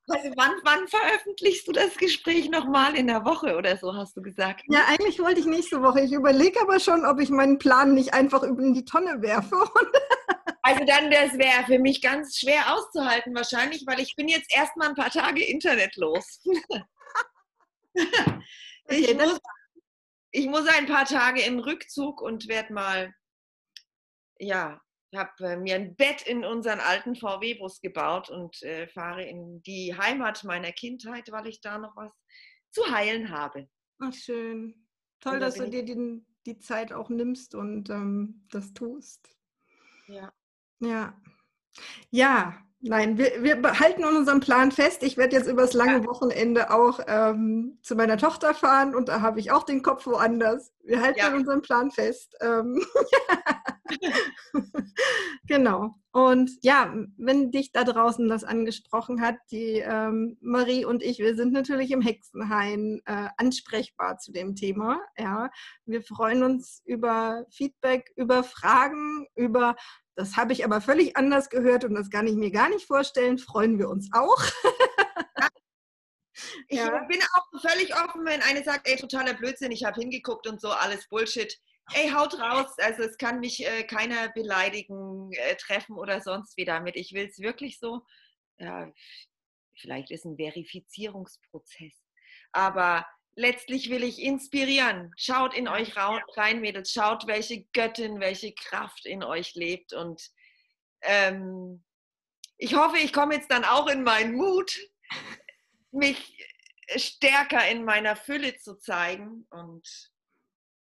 [0.07, 4.23] Also wann, wann veröffentlichst du das Gespräch nochmal in der Woche oder so, hast du
[4.23, 4.63] gesagt?
[4.69, 6.03] Ja, eigentlich wollte ich nächste Woche.
[6.03, 9.57] Ich überlege aber schon, ob ich meinen Plan nicht einfach in die Tonne werfe.
[10.63, 14.89] also dann, das wäre für mich ganz schwer auszuhalten wahrscheinlich, weil ich bin jetzt erstmal
[14.89, 16.43] ein paar Tage internetlos.
[18.89, 19.41] ich, muss,
[20.33, 23.15] ich muss ein paar Tage in Rückzug und werde mal,
[24.39, 24.83] ja,
[25.17, 29.95] habe äh, mir ein Bett in unseren alten VW-Bus gebaut und äh, fahre in die
[29.97, 32.13] Heimat meiner Kindheit, weil ich da noch was
[32.71, 33.69] zu heilen habe.
[34.01, 34.87] Ach, schön.
[35.21, 39.37] Toll, da dass du dir die, die Zeit auch nimmst und ähm, das tust.
[40.07, 40.33] Ja.
[40.81, 41.21] Ja.
[42.11, 45.03] Ja, Nein, wir, wir behalten unseren Plan fest.
[45.05, 46.05] Ich werde jetzt übers lange ja.
[46.05, 50.71] Wochenende auch ähm, zu meiner Tochter fahren und da habe ich auch den Kopf woanders.
[50.83, 51.35] Wir halten ja.
[51.35, 52.37] unseren Plan fest.
[52.43, 52.85] Ähm
[55.49, 55.95] genau.
[56.13, 61.35] Und ja, wenn dich da draußen das angesprochen hat, die ähm, Marie und ich, wir
[61.37, 65.01] sind natürlich im Hexenhain äh, ansprechbar zu dem Thema.
[65.19, 65.51] Ja,
[65.87, 69.75] wir freuen uns über Feedback, über Fragen, über
[70.17, 73.39] das habe ich aber völlig anders gehört und das kann ich mir gar nicht vorstellen.
[73.39, 74.39] Freuen wir uns auch.
[76.69, 77.05] Ich ja.
[77.05, 80.71] bin auch völlig offen, wenn eine sagt, ey, totaler Blödsinn, ich habe hingeguckt und so,
[80.71, 81.57] alles Bullshit.
[81.93, 82.75] Ey, haut raus.
[82.79, 86.97] Also es kann mich äh, keiner beleidigen, äh, treffen oder sonst wie damit.
[86.97, 88.03] Ich will es wirklich so.
[88.59, 88.91] Ja,
[89.77, 91.95] vielleicht ist ein Verifizierungsprozess.
[92.53, 93.07] Aber
[93.37, 95.13] letztlich will ich inspirieren.
[95.17, 96.93] Schaut in euch rein, Mädels.
[96.93, 99.93] Schaut, welche Göttin, welche Kraft in euch lebt.
[99.93, 100.31] Und
[101.03, 101.85] ähm,
[102.57, 104.79] ich hoffe, ich komme jetzt dann auch in meinen Mut,
[105.91, 106.39] mich
[106.97, 110.13] stärker in meiner Fülle zu zeigen und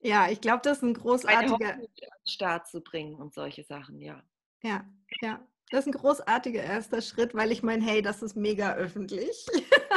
[0.01, 1.81] ja, ich glaube, das ist ein großartiger
[2.27, 4.23] Start zu bringen und solche Sachen, ja.
[4.63, 4.85] Ja,
[5.21, 5.45] ja.
[5.71, 9.47] Das ist ein großartiger erster Schritt, weil ich meine, hey, das ist mega öffentlich.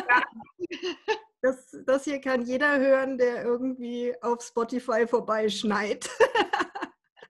[0.09, 0.23] Ja.
[1.41, 6.09] Das, das hier kann jeder hören, der irgendwie auf Spotify vorbeischneit.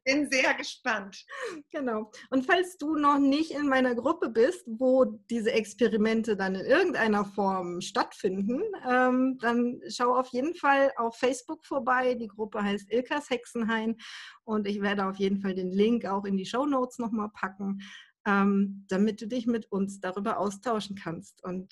[0.05, 1.23] Bin sehr gespannt.
[1.69, 2.09] Genau.
[2.31, 7.25] Und falls du noch nicht in meiner Gruppe bist, wo diese Experimente dann in irgendeiner
[7.25, 12.15] Form stattfinden, ähm, dann schau auf jeden Fall auf Facebook vorbei.
[12.15, 13.97] Die Gruppe heißt Ilkas Hexenhain
[14.43, 17.81] und ich werde auf jeden Fall den Link auch in die Show Notes nochmal packen,
[18.25, 21.43] ähm, damit du dich mit uns darüber austauschen kannst.
[21.43, 21.71] Und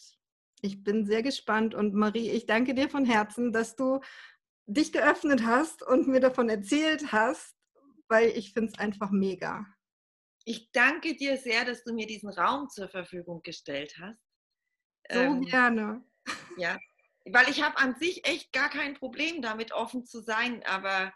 [0.61, 4.01] ich bin sehr gespannt und Marie, ich danke dir von Herzen, dass du
[4.65, 7.55] dich geöffnet hast und mir davon erzählt hast,
[8.07, 9.65] weil ich finde es einfach mega.
[10.45, 14.19] Ich danke dir sehr, dass du mir diesen Raum zur Verfügung gestellt hast.
[15.11, 16.03] So ähm, gerne.
[16.57, 16.77] Ja,
[17.25, 21.13] weil ich habe an sich echt gar kein Problem damit, offen zu sein, aber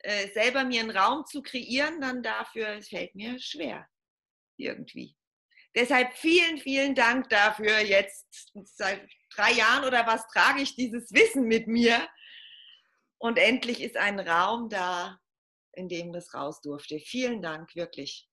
[0.00, 3.88] äh, selber mir einen Raum zu kreieren, dann dafür fällt mir schwer
[4.56, 5.16] irgendwie.
[5.74, 7.80] Deshalb vielen, vielen Dank dafür.
[7.80, 12.06] Jetzt seit drei Jahren oder was trage ich dieses Wissen mit mir.
[13.18, 15.18] Und endlich ist ein Raum da,
[15.72, 16.98] in dem das raus durfte.
[17.00, 18.28] Vielen Dank, wirklich.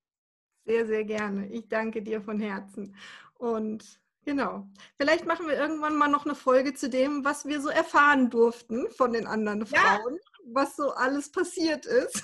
[0.66, 1.48] Sehr, sehr gerne.
[1.48, 2.96] Ich danke dir von Herzen.
[3.36, 4.68] Und genau,
[4.98, 8.90] vielleicht machen wir irgendwann mal noch eine Folge zu dem, was wir so erfahren durften
[8.92, 10.20] von den anderen Frauen.
[10.46, 12.24] was so alles passiert ist.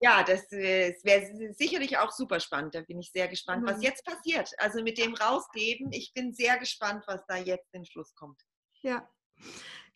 [0.00, 2.74] Ja, das, äh, wäre sicherlich auch super spannend.
[2.74, 3.68] Da bin ich sehr gespannt, mhm.
[3.68, 4.50] was jetzt passiert.
[4.58, 8.40] Also mit dem Rausgeben, ich bin sehr gespannt, was da jetzt in Schluss kommt.
[8.82, 9.08] Ja.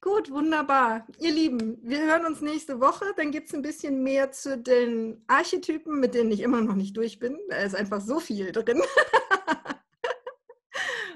[0.01, 1.07] Gut, wunderbar.
[1.19, 3.13] Ihr Lieben, wir hören uns nächste Woche.
[3.17, 6.97] Dann gibt es ein bisschen mehr zu den Archetypen, mit denen ich immer noch nicht
[6.97, 7.39] durch bin.
[7.51, 8.81] Da ist einfach so viel drin.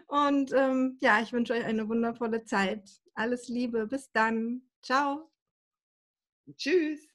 [0.07, 2.91] Und ähm, ja, ich wünsche euch eine wundervolle Zeit.
[3.15, 3.87] Alles Liebe.
[3.87, 4.69] Bis dann.
[4.83, 5.31] Ciao.
[6.57, 7.14] Tschüss.